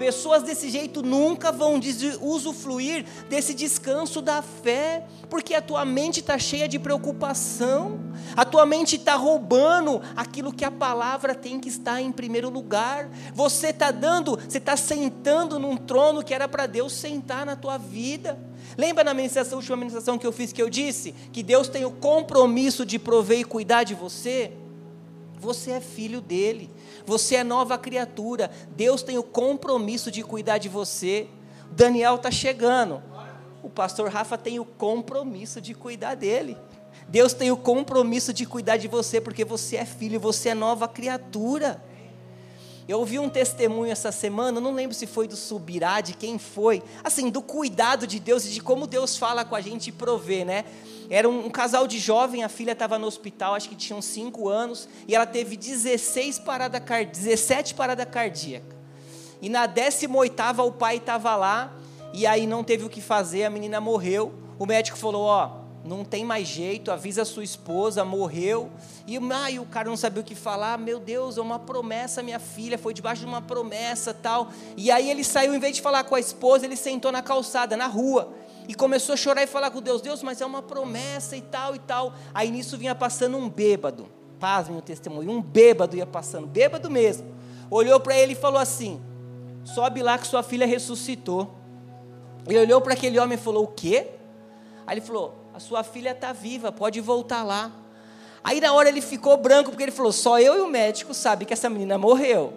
Pessoas 0.00 0.42
desse 0.42 0.70
jeito 0.70 1.02
nunca 1.02 1.52
vão 1.52 1.78
usufruir 2.22 3.04
desse 3.28 3.52
descanso 3.52 4.22
da 4.22 4.40
fé, 4.40 5.04
porque 5.28 5.52
a 5.52 5.60
tua 5.60 5.84
mente 5.84 6.20
está 6.20 6.38
cheia 6.38 6.66
de 6.66 6.78
preocupação, 6.78 8.00
a 8.34 8.42
tua 8.42 8.64
mente 8.64 8.96
está 8.96 9.14
roubando 9.14 10.00
aquilo 10.16 10.54
que 10.54 10.64
a 10.64 10.70
palavra 10.70 11.34
tem 11.34 11.60
que 11.60 11.68
estar 11.68 12.00
em 12.00 12.10
primeiro 12.10 12.48
lugar. 12.48 13.10
Você 13.34 13.66
está 13.66 13.90
dando, 13.90 14.38
você 14.38 14.56
está 14.56 14.74
sentando 14.74 15.58
num 15.58 15.76
trono 15.76 16.24
que 16.24 16.32
era 16.32 16.48
para 16.48 16.64
Deus 16.64 16.94
sentar 16.94 17.44
na 17.44 17.54
tua 17.54 17.76
vida. 17.76 18.38
Lembra 18.78 19.04
na 19.04 19.12
ministração, 19.12 19.58
última 19.58 19.76
ministração 19.76 20.16
que 20.16 20.26
eu 20.26 20.32
fiz 20.32 20.50
que 20.50 20.62
eu 20.62 20.70
disse 20.70 21.14
que 21.30 21.42
Deus 21.42 21.68
tem 21.68 21.84
o 21.84 21.90
compromisso 21.90 22.86
de 22.86 22.98
prover 22.98 23.40
e 23.40 23.44
cuidar 23.44 23.84
de 23.84 23.94
você? 23.94 24.50
Você 25.40 25.70
é 25.70 25.80
filho 25.80 26.20
dele. 26.20 26.70
Você 27.06 27.36
é 27.36 27.42
nova 27.42 27.78
criatura. 27.78 28.50
Deus 28.76 29.02
tem 29.02 29.16
o 29.16 29.22
compromisso 29.22 30.10
de 30.10 30.22
cuidar 30.22 30.58
de 30.58 30.68
você. 30.68 31.26
Daniel 31.72 32.16
está 32.16 32.30
chegando. 32.30 33.02
O 33.62 33.70
pastor 33.70 34.10
Rafa 34.10 34.36
tem 34.36 34.60
o 34.60 34.64
compromisso 34.64 35.60
de 35.60 35.72
cuidar 35.72 36.14
dele. 36.14 36.56
Deus 37.08 37.32
tem 37.32 37.50
o 37.50 37.56
compromisso 37.56 38.32
de 38.32 38.44
cuidar 38.44 38.76
de 38.76 38.86
você, 38.86 39.20
porque 39.20 39.44
você 39.44 39.76
é 39.76 39.84
filho, 39.84 40.20
você 40.20 40.50
é 40.50 40.54
nova 40.54 40.86
criatura. 40.86 41.82
Eu 42.90 42.98
ouvi 42.98 43.20
um 43.20 43.28
testemunho 43.28 43.92
essa 43.92 44.10
semana, 44.10 44.60
não 44.60 44.72
lembro 44.74 44.96
se 44.96 45.06
foi 45.06 45.28
do 45.28 45.36
Subirá, 45.36 46.00
de 46.00 46.12
quem 46.12 46.40
foi, 46.40 46.82
assim, 47.04 47.30
do 47.30 47.40
cuidado 47.40 48.04
de 48.04 48.18
Deus 48.18 48.44
e 48.44 48.48
de 48.48 48.60
como 48.60 48.84
Deus 48.84 49.16
fala 49.16 49.44
com 49.44 49.54
a 49.54 49.60
gente 49.60 49.90
e 49.90 49.92
provê, 49.92 50.44
né? 50.44 50.64
Era 51.08 51.28
um, 51.28 51.46
um 51.46 51.50
casal 51.50 51.86
de 51.86 52.00
jovem, 52.00 52.42
a 52.42 52.48
filha 52.48 52.72
estava 52.72 52.98
no 52.98 53.06
hospital, 53.06 53.54
acho 53.54 53.68
que 53.68 53.76
tinham 53.76 54.02
5 54.02 54.48
anos, 54.48 54.88
e 55.06 55.14
ela 55.14 55.24
teve 55.24 55.56
16 55.56 56.40
parada, 56.40 56.80
17 56.80 57.74
paradas 57.74 58.06
cardíacas. 58.10 58.76
E 59.40 59.48
na 59.48 59.66
18 59.66 60.42
o 60.66 60.72
pai 60.72 60.96
estava 60.96 61.36
lá, 61.36 61.72
e 62.12 62.26
aí 62.26 62.44
não 62.44 62.64
teve 62.64 62.84
o 62.84 62.88
que 62.88 63.00
fazer, 63.00 63.44
a 63.44 63.50
menina 63.50 63.80
morreu. 63.80 64.34
O 64.58 64.66
médico 64.66 64.98
falou: 64.98 65.22
Ó, 65.22 65.59
não 65.84 66.04
tem 66.04 66.24
mais 66.24 66.46
jeito, 66.46 66.90
avisa 66.90 67.24
sua 67.24 67.42
esposa, 67.42 68.04
morreu. 68.04 68.70
E 69.06 69.18
ai, 69.32 69.58
o 69.58 69.64
cara 69.64 69.88
não 69.88 69.96
sabia 69.96 70.20
o 70.20 70.24
que 70.24 70.34
falar, 70.34 70.78
meu 70.78 71.00
Deus, 71.00 71.38
é 71.38 71.40
uma 71.40 71.58
promessa, 71.58 72.22
minha 72.22 72.38
filha, 72.38 72.76
foi 72.76 72.92
debaixo 72.92 73.22
de 73.22 73.26
uma 73.26 73.40
promessa 73.40 74.12
tal. 74.12 74.50
E 74.76 74.90
aí 74.90 75.10
ele 75.10 75.24
saiu, 75.24 75.54
em 75.54 75.58
vez 75.58 75.76
de 75.76 75.82
falar 75.82 76.04
com 76.04 76.14
a 76.14 76.20
esposa, 76.20 76.66
ele 76.66 76.76
sentou 76.76 77.10
na 77.10 77.22
calçada, 77.22 77.76
na 77.76 77.86
rua. 77.86 78.32
E 78.68 78.74
começou 78.74 79.14
a 79.14 79.16
chorar 79.16 79.42
e 79.42 79.46
falar 79.46 79.70
com 79.70 79.80
Deus, 79.80 80.00
Deus, 80.00 80.22
mas 80.22 80.40
é 80.40 80.46
uma 80.46 80.62
promessa 80.62 81.36
e 81.36 81.40
tal 81.40 81.74
e 81.74 81.78
tal. 81.78 82.12
Aí 82.32 82.50
nisso 82.50 82.76
vinha 82.76 82.94
passando 82.94 83.36
um 83.36 83.48
bêbado, 83.48 84.06
pasmem 84.38 84.78
o 84.78 84.82
testemunho, 84.82 85.30
um 85.30 85.42
bêbado 85.42 85.96
ia 85.96 86.06
passando, 86.06 86.46
bêbado 86.46 86.90
mesmo. 86.90 87.26
Olhou 87.70 87.98
para 87.98 88.16
ele 88.16 88.32
e 88.32 88.36
falou 88.36 88.60
assim: 88.60 89.00
sobe 89.64 90.02
lá 90.02 90.18
que 90.18 90.26
sua 90.26 90.42
filha 90.42 90.66
ressuscitou. 90.66 91.54
Ele 92.46 92.58
olhou 92.58 92.80
para 92.80 92.92
aquele 92.92 93.18
homem 93.18 93.36
e 93.36 93.40
falou: 93.40 93.64
o 93.64 93.68
quê? 93.68 94.08
Aí 94.86 94.94
ele 94.94 95.00
falou: 95.00 95.39
a 95.54 95.60
sua 95.60 95.82
filha 95.82 96.10
está 96.10 96.32
viva, 96.32 96.70
pode 96.70 97.00
voltar 97.00 97.42
lá. 97.42 97.72
Aí 98.42 98.60
na 98.60 98.72
hora 98.72 98.88
ele 98.88 99.00
ficou 99.00 99.36
branco, 99.36 99.70
porque 99.70 99.82
ele 99.82 99.92
falou: 99.92 100.12
só 100.12 100.38
eu 100.38 100.56
e 100.56 100.60
o 100.60 100.68
médico 100.68 101.12
sabem 101.12 101.46
que 101.46 101.52
essa 101.52 101.68
menina 101.68 101.98
morreu. 101.98 102.52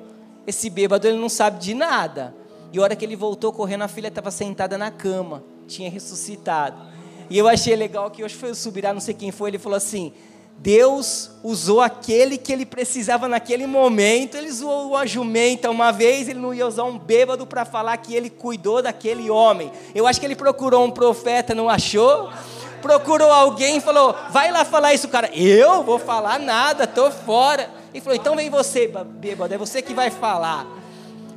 Esse 0.45 0.69
bêbado 0.69 1.07
ele 1.07 1.17
não 1.17 1.29
sabe 1.29 1.59
de 1.59 1.73
nada. 1.73 2.35
E 2.71 2.79
a 2.79 2.81
hora 2.81 2.95
que 2.95 3.05
ele 3.05 3.15
voltou 3.15 3.51
correndo, 3.51 3.83
a 3.83 3.87
filha 3.87 4.07
estava 4.07 4.31
sentada 4.31 4.77
na 4.77 4.89
cama, 4.91 5.43
tinha 5.67 5.89
ressuscitado. 5.89 6.81
E 7.29 7.37
eu 7.37 7.47
achei 7.47 7.75
legal 7.75 8.09
que 8.11 8.23
hoje 8.23 8.35
foi 8.35 8.51
o 8.51 8.55
Subirá, 8.55 8.93
não 8.93 9.01
sei 9.01 9.13
quem 9.13 9.31
foi, 9.31 9.49
ele 9.49 9.59
falou 9.59 9.77
assim: 9.77 10.13
Deus 10.57 11.31
usou 11.43 11.81
aquele 11.81 12.37
que 12.37 12.53
ele 12.53 12.65
precisava 12.65 13.27
naquele 13.27 13.67
momento. 13.67 14.37
Ele 14.37 14.49
usou 14.49 14.89
uma 14.89 15.05
jumenta 15.05 15.69
uma 15.69 15.91
vez, 15.91 16.29
ele 16.29 16.39
não 16.39 16.53
ia 16.53 16.67
usar 16.67 16.83
um 16.83 16.97
bêbado 16.97 17.45
para 17.45 17.65
falar 17.65 17.97
que 17.97 18.15
ele 18.15 18.29
cuidou 18.29 18.81
daquele 18.81 19.29
homem. 19.29 19.71
Eu 19.93 20.07
acho 20.07 20.19
que 20.19 20.25
ele 20.25 20.35
procurou 20.35 20.85
um 20.85 20.91
profeta, 20.91 21.53
não 21.53 21.69
achou? 21.69 22.31
Procurou 22.83 23.31
alguém 23.31 23.77
e 23.77 23.81
falou: 23.81 24.13
vai 24.29 24.51
lá 24.51 24.65
falar 24.65 24.93
isso, 24.93 25.07
cara. 25.07 25.31
Eu 25.33 25.81
vou 25.81 25.97
falar 25.97 26.37
nada, 26.37 26.83
estou 26.83 27.09
fora. 27.09 27.71
E 27.93 28.01
falou: 28.01 28.15
então 28.15 28.35
vem 28.35 28.49
você, 28.49 28.87
bêbado, 28.87 29.53
é 29.53 29.57
você 29.57 29.81
que 29.81 29.93
vai 29.93 30.11
falar. 30.11 30.67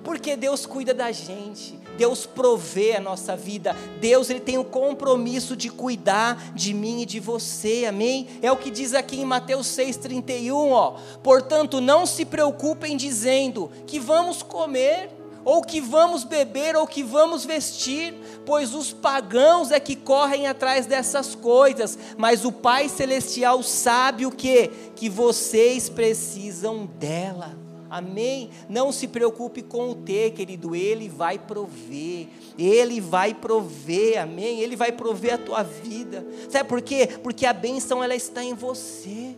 Porque 0.03 0.37
Deus 0.37 0.67
cuida 0.67 0.95
da 0.95 1.11
gente, 1.11 1.77
Deus 1.99 2.27
provê 2.27 2.95
a 2.95 3.01
nossa 3.01 3.35
vida, 3.35 3.75
Deus 4.01 4.31
ele 4.31 4.39
tem 4.39 4.57
o 4.57 4.65
compromisso 4.65 5.57
de 5.57 5.69
cuidar 5.69 6.53
de 6.55 6.73
mim 6.73 7.03
e 7.03 7.07
de 7.07 7.19
você, 7.19 7.87
amém? 7.89 8.29
É 8.41 8.53
o 8.53 8.57
que 8.57 8.71
diz 8.71 8.95
aqui 8.95 9.21
em 9.21 9.25
Mateus 9.25 9.67
6,31, 9.67 10.71
ó. 10.71 10.97
Portanto, 11.25 11.81
não 11.81 12.07
se 12.07 12.25
preocupem 12.25 12.97
dizendo 12.97 13.69
que 13.85 13.99
vamos 13.99 14.45
comer 14.45 15.11
ou 15.47 15.63
que 15.63 15.81
vamos 15.81 16.25
beber, 16.25 16.75
ou 16.75 16.89
que 16.89 17.05
vamos 17.05 17.45
vestir, 17.45 18.13
pois 18.45 18.75
os 18.75 18.93
pagãos 18.93 19.71
é 19.71 19.79
que 19.79 19.95
correm 19.95 20.49
atrás 20.49 20.87
dessas 20.87 21.37
coisas, 21.37 21.97
mas 22.19 22.45
o 22.45 22.51
Pai 22.51 22.89
Celestial 22.89 23.63
sabe 23.63 24.27
o 24.27 24.33
que? 24.33 24.67
Que 24.97 25.09
vocês 25.09 25.89
precisam 25.89 26.85
dela. 26.85 27.57
Amém? 27.89 28.51
Não 28.69 28.91
se 28.91 29.07
preocupe 29.07 29.63
com 29.63 29.91
o 29.91 29.95
ter, 29.95 30.33
querido, 30.33 30.75
Ele 30.75 31.09
vai 31.09 31.39
prover, 31.39 32.27
Ele 32.59 33.01
vai 33.01 33.33
prover, 33.33 34.21
amém? 34.21 34.59
Ele 34.59 34.75
vai 34.75 34.91
prover 34.91 35.35
a 35.35 35.39
tua 35.39 35.63
vida, 35.63 36.27
sabe 36.51 36.69
por 36.69 36.83
quê? 36.83 37.09
Porque 37.23 37.47
a 37.47 37.53
bênção 37.53 38.03
ela 38.03 38.17
está 38.17 38.43
em 38.43 38.53
você. 38.53 39.37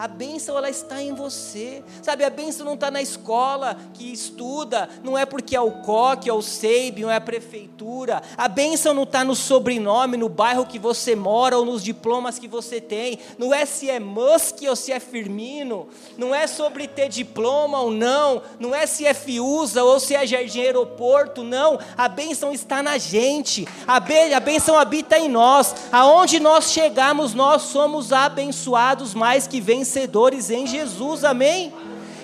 A 0.00 0.08
bênção 0.08 0.56
ela 0.56 0.70
está 0.70 1.02
em 1.02 1.12
você. 1.12 1.82
Sabe, 2.00 2.24
a 2.24 2.30
bênção 2.30 2.64
não 2.64 2.72
está 2.72 2.90
na 2.90 3.02
escola 3.02 3.76
que 3.92 4.10
estuda, 4.10 4.88
não 5.04 5.18
é 5.18 5.26
porque 5.26 5.54
é 5.54 5.60
o 5.60 5.72
COC, 5.82 6.26
é 6.26 6.32
o 6.32 6.40
SEIB, 6.40 7.02
não 7.02 7.10
é 7.10 7.16
a 7.16 7.20
prefeitura. 7.20 8.22
A 8.34 8.48
bênção 8.48 8.94
não 8.94 9.02
está 9.02 9.22
no 9.22 9.36
sobrenome, 9.36 10.16
no 10.16 10.30
bairro 10.30 10.64
que 10.64 10.78
você 10.78 11.14
mora 11.14 11.58
ou 11.58 11.66
nos 11.66 11.84
diplomas 11.84 12.38
que 12.38 12.48
você 12.48 12.80
tem. 12.80 13.18
Não 13.36 13.52
é 13.52 13.66
se 13.66 13.90
é 13.90 14.00
Musk 14.00 14.62
ou 14.66 14.74
se 14.74 14.90
é 14.90 14.98
Firmino. 14.98 15.86
Não 16.16 16.34
é 16.34 16.46
sobre 16.46 16.88
ter 16.88 17.10
diploma 17.10 17.82
ou 17.82 17.90
não. 17.90 18.40
Não 18.58 18.74
é 18.74 18.86
se 18.86 19.04
é 19.04 19.12
Fiuza 19.12 19.84
ou 19.84 20.00
se 20.00 20.14
é 20.14 20.26
Jardim 20.26 20.62
Aeroporto. 20.62 21.42
Não. 21.42 21.78
A 21.94 22.08
bênção 22.08 22.54
está 22.54 22.82
na 22.82 22.96
gente. 22.96 23.68
A, 23.86 24.00
be 24.00 24.32
a 24.32 24.40
bênção 24.40 24.78
habita 24.78 25.18
em 25.18 25.28
nós. 25.28 25.74
Aonde 25.92 26.40
nós 26.40 26.72
chegamos, 26.72 27.34
nós 27.34 27.64
somos 27.64 28.14
abençoados 28.14 29.12
mais 29.12 29.46
que 29.46 29.60
vencedores 29.60 29.89
vencedores 29.90 30.50
em 30.50 30.68
Jesus, 30.68 31.24
amém? 31.24 31.72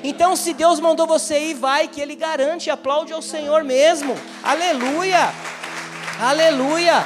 Então, 0.04 0.36
se 0.36 0.54
Deus 0.54 0.78
mandou 0.78 1.04
você 1.04 1.50
ir, 1.50 1.54
vai, 1.54 1.88
que 1.88 2.00
Ele 2.00 2.14
garante, 2.14 2.70
aplaude 2.70 3.12
ao 3.12 3.20
Senhor 3.20 3.64
mesmo, 3.64 4.14
aleluia, 4.42 5.32
aleluia, 6.20 7.04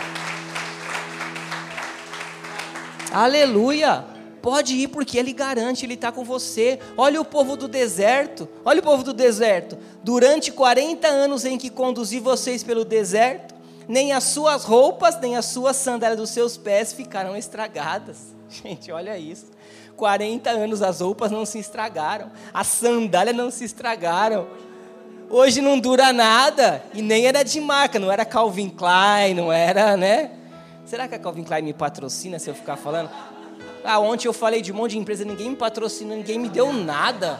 aleluia. 3.10 4.04
Pode 4.42 4.74
ir 4.74 4.88
porque 4.88 5.18
Ele 5.18 5.32
garante, 5.32 5.86
Ele 5.86 5.94
está 5.94 6.12
com 6.12 6.24
você. 6.24 6.78
Olha 6.96 7.20
o 7.20 7.24
povo 7.24 7.56
do 7.56 7.66
deserto, 7.66 8.46
olha 8.62 8.80
o 8.80 8.82
povo 8.82 9.02
do 9.02 9.14
deserto. 9.14 9.78
Durante 10.02 10.52
40 10.52 11.08
anos 11.08 11.46
em 11.46 11.56
que 11.56 11.70
conduzi 11.70 12.20
vocês 12.20 12.62
pelo 12.62 12.84
deserto, 12.84 13.54
nem 13.88 14.12
as 14.12 14.24
suas 14.24 14.64
roupas, 14.64 15.18
nem 15.20 15.36
as 15.36 15.46
suas 15.46 15.76
sandálias 15.76 16.20
dos 16.20 16.30
seus 16.30 16.58
pés 16.58 16.92
ficaram 16.92 17.34
estragadas. 17.34 18.34
Gente, 18.48 18.92
olha 18.92 19.16
isso. 19.16 19.59
40 20.00 20.48
anos 20.48 20.80
as 20.80 21.02
roupas 21.02 21.30
não 21.30 21.44
se 21.44 21.58
estragaram, 21.58 22.30
as 22.54 22.66
sandálias 22.68 23.36
não 23.36 23.50
se 23.50 23.64
estragaram. 23.64 24.46
Hoje 25.28 25.60
não 25.60 25.78
dura 25.78 26.10
nada 26.10 26.82
e 26.94 27.02
nem 27.02 27.26
era 27.26 27.42
de 27.42 27.60
marca, 27.60 27.98
não 27.98 28.10
era 28.10 28.24
Calvin 28.24 28.70
Klein, 28.70 29.34
não 29.34 29.52
era, 29.52 29.98
né? 29.98 30.30
Será 30.86 31.06
que 31.06 31.14
a 31.14 31.18
Calvin 31.18 31.44
Klein 31.44 31.62
me 31.62 31.74
patrocina 31.74 32.38
se 32.38 32.48
eu 32.48 32.54
ficar 32.54 32.76
falando? 32.76 33.10
Ah, 33.84 33.98
ontem 33.98 34.26
eu 34.26 34.32
falei 34.32 34.62
de 34.62 34.72
um 34.72 34.76
monte 34.76 34.92
de 34.92 34.98
empresa, 34.98 35.22
ninguém 35.22 35.50
me 35.50 35.56
patrocina, 35.56 36.16
ninguém 36.16 36.38
me 36.38 36.48
deu 36.48 36.72
nada. 36.72 37.38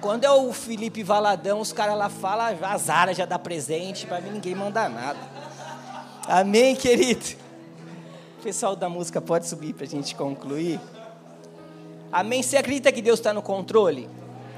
Quando 0.00 0.24
é 0.24 0.30
o 0.30 0.50
Felipe 0.50 1.02
Valadão, 1.02 1.60
os 1.60 1.74
caras 1.74 1.98
lá 1.98 2.08
falam, 2.08 2.56
a 2.62 2.78
Zara 2.78 3.12
já 3.12 3.26
dá 3.26 3.38
presente, 3.38 4.06
para 4.06 4.18
mim 4.22 4.30
ninguém 4.30 4.54
manda 4.54 4.88
nada. 4.88 5.18
Amém, 6.26 6.74
querido? 6.74 7.36
O 8.38 8.42
pessoal 8.42 8.74
da 8.74 8.88
música 8.88 9.20
pode 9.20 9.46
subir 9.46 9.74
para 9.74 9.84
a 9.84 9.88
gente 9.88 10.14
concluir. 10.14 10.80
Amém? 12.12 12.42
Você 12.42 12.56
acredita 12.56 12.90
que 12.90 13.02
Deus 13.02 13.18
está 13.18 13.32
no 13.32 13.42
controle? 13.42 14.08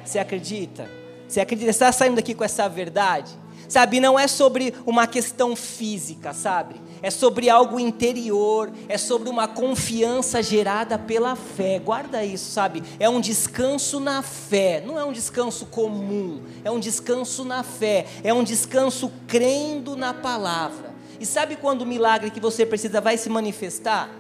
Você 0.05 0.19
acredita? 0.19 0.89
Você 1.29 1.41
acredita? 1.41 1.73
Você 1.73 1.77
está 1.77 1.93
saindo 1.93 2.17
daqui 2.17 2.35
com 2.35 2.45
essa 2.45 2.69
verdade? 2.69 3.31
Sabe, 3.71 4.01
não 4.01 4.19
é 4.19 4.27
sobre 4.27 4.75
uma 4.85 5.07
questão 5.07 5.55
física, 5.55 6.35
sabe? 6.35 6.75
É 7.01 7.09
sobre 7.09 7.49
algo 7.49 7.79
interior, 7.79 8.69
é 8.89 8.99
sobre 8.99 9.29
uma 9.29 9.47
confiança 9.47 10.43
gerada 10.43 10.99
pela 10.99 11.37
fé. 11.37 11.79
Guarda 11.79 12.25
isso, 12.25 12.51
sabe? 12.51 12.83
É 12.99 13.09
um 13.09 13.21
descanso 13.21 14.01
na 14.01 14.23
fé, 14.23 14.83
não 14.85 14.99
é 14.99 15.05
um 15.05 15.13
descanso 15.13 15.67
comum, 15.67 16.43
é 16.65 16.71
um 16.71 16.81
descanso 16.81 17.45
na 17.45 17.63
fé, 17.63 18.07
é 18.25 18.35
um 18.35 18.43
descanso 18.43 19.13
crendo 19.29 19.95
na 19.95 20.13
palavra. 20.13 20.91
E 21.21 21.25
sabe 21.25 21.55
quando 21.55 21.83
o 21.83 21.87
milagre 21.87 22.31
que 22.31 22.41
você 22.41 22.67
precisa 22.67 23.01
vai 23.01 23.17
se 23.17 23.31
manifestar? 23.31 24.11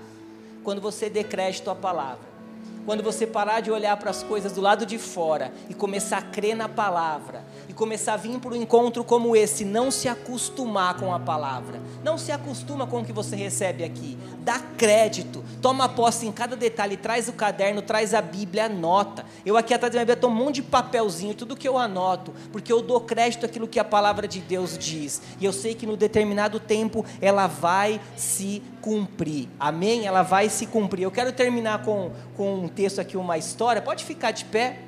Quando 0.63 0.81
você 0.81 1.11
crédito 1.25 1.69
à 1.69 1.75
palavra. 1.75 2.30
Quando 2.87 3.03
você 3.03 3.27
parar 3.27 3.61
de 3.61 3.71
olhar 3.71 3.97
para 3.97 4.11
as 4.11 4.23
coisas 4.23 4.53
do 4.53 4.61
lado 4.61 4.87
de 4.87 4.99
fora 4.99 5.53
e 5.69 5.75
começar 5.75 6.19
a 6.19 6.23
crer 6.23 6.57
na 6.57 6.69
palavra, 6.69 7.45
e 7.69 7.73
começar 7.73 8.15
a 8.15 8.17
vir 8.17 8.39
para 8.39 8.51
um 8.51 8.57
encontro 8.57 9.05
como 9.05 9.37
esse, 9.37 9.65
não 9.65 9.91
se 9.91 10.09
acostumar 10.09 10.97
com 10.99 11.15
a 11.15 11.21
palavra, 11.21 11.81
não 12.03 12.19
se 12.19 12.33
acostuma 12.33 12.87
com 12.87 13.01
o 13.01 13.05
que 13.05 13.13
você 13.13 13.37
recebe 13.37 13.85
aqui, 13.85 14.19
dá 14.51 14.59
crédito, 14.59 15.45
toma 15.63 15.89
posse 15.89 16.27
em 16.27 16.33
cada 16.33 16.57
detalhe, 16.57 16.97
traz 16.97 17.29
o 17.29 17.33
caderno, 17.33 17.83
traz 17.83 18.13
a 18.13 18.21
Bíblia, 18.21 18.65
anota. 18.65 19.25
Eu 19.47 19.57
aqui 19.57 19.73
atrás 19.73 19.93
da 19.93 19.99
minha 19.99 20.07
Bíblia 20.07 20.21
tomo 20.21 20.35
um 20.41 20.45
monte 20.45 20.57
de 20.57 20.63
papelzinho, 20.63 21.35
tudo 21.35 21.57
que 21.57 21.69
eu 21.69 21.79
anoto, 21.79 22.35
porque 22.51 22.73
eu 22.73 22.83
dou 22.83 23.01
crédito 23.01 23.47
àquilo 23.47 23.69
que 23.69 23.79
a 23.79 23.85
palavra 23.85 24.27
de 24.27 24.41
Deus 24.41 24.77
diz, 24.77 25.23
e 25.41 25.45
eu 25.45 25.53
sei 25.53 25.73
que 25.73 25.87
no 25.87 25.97
determinado 25.97 26.59
tempo 26.59 27.05
ela 27.21 27.47
vai 27.47 28.01
se 28.17 28.61
cumprir, 28.81 29.49
amém? 29.59 30.05
Ela 30.05 30.23
vai 30.23 30.49
se 30.49 30.67
cumprir. 30.67 31.05
Eu 31.05 31.13
quero 31.13 31.33
terminar 31.33 31.85
com, 31.85 32.11
com 32.37 32.65
um 32.65 32.69
texto 32.69 33.01
aqui, 33.01 33.17
uma 33.17 33.39
história, 33.39 33.81
pode 33.81 34.05
ficar 34.05 34.33
de 34.33 34.45
pé, 34.47 34.81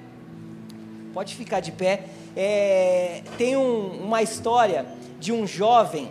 pode 1.15 1.37
ficar 1.37 1.61
de 1.61 1.71
pé 1.71 2.07
é, 2.37 3.23
tem 3.37 3.57
um, 3.57 4.05
uma 4.05 4.23
história 4.23 4.87
de 5.21 5.33
um 5.33 5.47
jovem. 5.47 6.11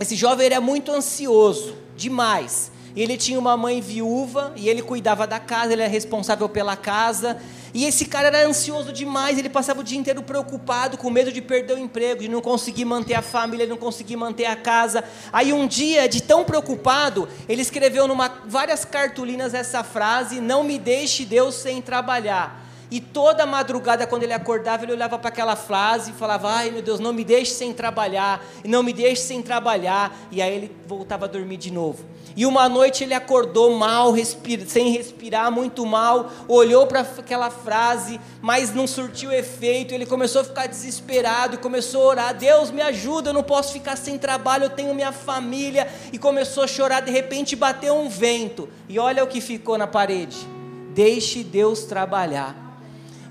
Esse 0.00 0.16
jovem 0.16 0.46
era 0.46 0.60
muito 0.60 0.90
ansioso, 0.90 1.83
demais. 1.96 2.72
Ele 2.96 3.16
tinha 3.16 3.38
uma 3.38 3.56
mãe 3.56 3.80
viúva 3.80 4.52
e 4.54 4.68
ele 4.68 4.80
cuidava 4.80 5.26
da 5.26 5.40
casa, 5.40 5.72
ele 5.72 5.82
era 5.82 5.90
responsável 5.90 6.48
pela 6.48 6.76
casa. 6.76 7.36
E 7.72 7.84
esse 7.84 8.04
cara 8.04 8.28
era 8.28 8.46
ansioso 8.46 8.92
demais, 8.92 9.36
ele 9.36 9.48
passava 9.48 9.80
o 9.80 9.84
dia 9.84 9.98
inteiro 9.98 10.22
preocupado, 10.22 10.96
com 10.96 11.10
medo 11.10 11.32
de 11.32 11.42
perder 11.42 11.74
o 11.74 11.78
emprego, 11.78 12.20
de 12.20 12.28
não 12.28 12.40
conseguir 12.40 12.84
manter 12.84 13.14
a 13.14 13.22
família, 13.22 13.66
de 13.66 13.70
não 13.70 13.76
conseguir 13.76 14.14
manter 14.14 14.44
a 14.44 14.54
casa. 14.54 15.02
Aí 15.32 15.52
um 15.52 15.66
dia, 15.66 16.08
de 16.08 16.22
tão 16.22 16.44
preocupado, 16.44 17.28
ele 17.48 17.62
escreveu 17.62 18.06
numa 18.06 18.30
várias 18.46 18.84
cartolinas 18.84 19.54
essa 19.54 19.82
frase: 19.82 20.40
"Não 20.40 20.62
me 20.62 20.78
deixe 20.78 21.24
Deus 21.24 21.56
sem 21.56 21.82
trabalhar". 21.82 22.63
E 22.94 23.00
toda 23.00 23.44
madrugada, 23.44 24.06
quando 24.06 24.22
ele 24.22 24.32
acordava, 24.32 24.84
ele 24.84 24.92
olhava 24.92 25.18
para 25.18 25.28
aquela 25.28 25.56
frase 25.56 26.12
e 26.12 26.14
falava: 26.14 26.48
Ai 26.48 26.70
meu 26.70 26.80
Deus, 26.80 27.00
não 27.00 27.12
me 27.12 27.24
deixe 27.24 27.50
sem 27.50 27.72
trabalhar, 27.72 28.40
não 28.64 28.84
me 28.84 28.92
deixe 28.92 29.22
sem 29.22 29.42
trabalhar. 29.42 30.16
E 30.30 30.40
aí 30.40 30.54
ele 30.54 30.76
voltava 30.86 31.24
a 31.24 31.28
dormir 31.28 31.56
de 31.56 31.72
novo. 31.72 32.04
E 32.36 32.46
uma 32.46 32.68
noite 32.68 33.02
ele 33.02 33.12
acordou 33.12 33.76
mal, 33.76 34.12
respira, 34.12 34.64
sem 34.64 34.92
respirar, 34.92 35.50
muito 35.50 35.84
mal, 35.84 36.30
olhou 36.46 36.86
para 36.86 37.00
aquela 37.00 37.50
frase, 37.50 38.20
mas 38.40 38.72
não 38.72 38.86
surtiu 38.86 39.32
efeito. 39.32 39.92
Ele 39.92 40.06
começou 40.06 40.42
a 40.42 40.44
ficar 40.44 40.68
desesperado 40.68 41.56
e 41.56 41.58
começou 41.58 42.00
a 42.00 42.06
orar: 42.06 42.34
Deus 42.34 42.70
me 42.70 42.80
ajuda, 42.80 43.30
eu 43.30 43.34
não 43.34 43.42
posso 43.42 43.72
ficar 43.72 43.96
sem 43.96 44.16
trabalho, 44.16 44.66
eu 44.66 44.70
tenho 44.70 44.94
minha 44.94 45.10
família. 45.10 45.92
E 46.12 46.16
começou 46.16 46.62
a 46.62 46.68
chorar. 46.68 47.00
De 47.00 47.10
repente 47.10 47.56
bateu 47.56 47.96
um 47.96 48.08
vento, 48.08 48.68
e 48.88 49.00
olha 49.00 49.24
o 49.24 49.26
que 49.26 49.40
ficou 49.40 49.76
na 49.76 49.88
parede: 49.88 50.36
Deixe 50.92 51.42
Deus 51.42 51.82
trabalhar. 51.82 52.63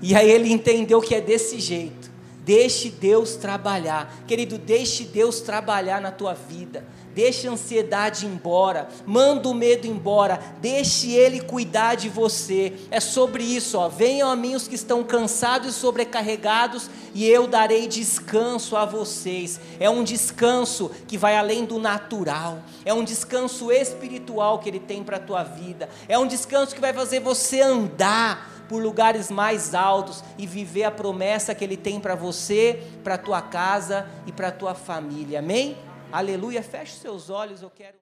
E 0.06 0.14
aí 0.14 0.30
ele 0.30 0.52
entendeu 0.52 1.00
que 1.00 1.14
é 1.14 1.20
desse 1.20 1.58
jeito. 1.58 2.12
Deixe 2.40 2.90
Deus 2.90 3.36
trabalhar. 3.36 4.22
Querido, 4.26 4.58
deixe 4.58 5.04
Deus 5.04 5.40
trabalhar 5.40 5.98
na 5.98 6.10
tua 6.10 6.34
vida. 6.34 6.84
Deixe 7.14 7.48
a 7.48 7.52
ansiedade 7.52 8.26
embora, 8.26 8.88
manda 9.06 9.48
o 9.48 9.54
medo 9.54 9.86
embora, 9.86 10.42
deixe 10.60 11.12
Ele 11.12 11.40
cuidar 11.40 11.94
de 11.94 12.08
você. 12.08 12.72
É 12.90 12.98
sobre 12.98 13.44
isso, 13.44 13.78
ó. 13.78 13.88
Venham 13.88 14.28
a 14.28 14.34
mim 14.34 14.56
os 14.56 14.66
que 14.66 14.74
estão 14.74 15.04
cansados 15.04 15.68
e 15.68 15.78
sobrecarregados, 15.78 16.90
e 17.14 17.24
eu 17.24 17.46
darei 17.46 17.86
descanso 17.86 18.76
a 18.76 18.84
vocês. 18.84 19.60
É 19.78 19.88
um 19.88 20.02
descanso 20.02 20.90
que 21.06 21.16
vai 21.16 21.36
além 21.36 21.64
do 21.64 21.78
natural, 21.78 22.58
é 22.84 22.92
um 22.92 23.04
descanso 23.04 23.70
espiritual 23.70 24.58
que 24.58 24.68
Ele 24.68 24.80
tem 24.80 25.04
para 25.04 25.16
a 25.16 25.20
tua 25.20 25.44
vida, 25.44 25.88
é 26.08 26.18
um 26.18 26.26
descanso 26.26 26.74
que 26.74 26.80
vai 26.80 26.92
fazer 26.92 27.20
você 27.20 27.60
andar 27.60 28.53
por 28.68 28.82
lugares 28.82 29.30
mais 29.30 29.74
altos 29.74 30.24
e 30.38 30.46
viver 30.46 30.84
a 30.84 30.90
promessa 30.90 31.54
que 31.54 31.62
Ele 31.62 31.76
tem 31.76 32.00
para 32.00 32.14
você, 32.14 32.82
para 33.02 33.14
a 33.14 33.18
tua 33.18 33.42
casa 33.42 34.08
e 34.26 34.32
para 34.32 34.48
a 34.48 34.52
tua 34.52 34.74
família. 34.74 35.40
Amém? 35.40 35.76
Aleluia. 36.10 36.62
Feche 36.62 36.96
seus 36.96 37.28
olhos, 37.28 37.60
eu 37.60 37.70
quero. 37.70 37.92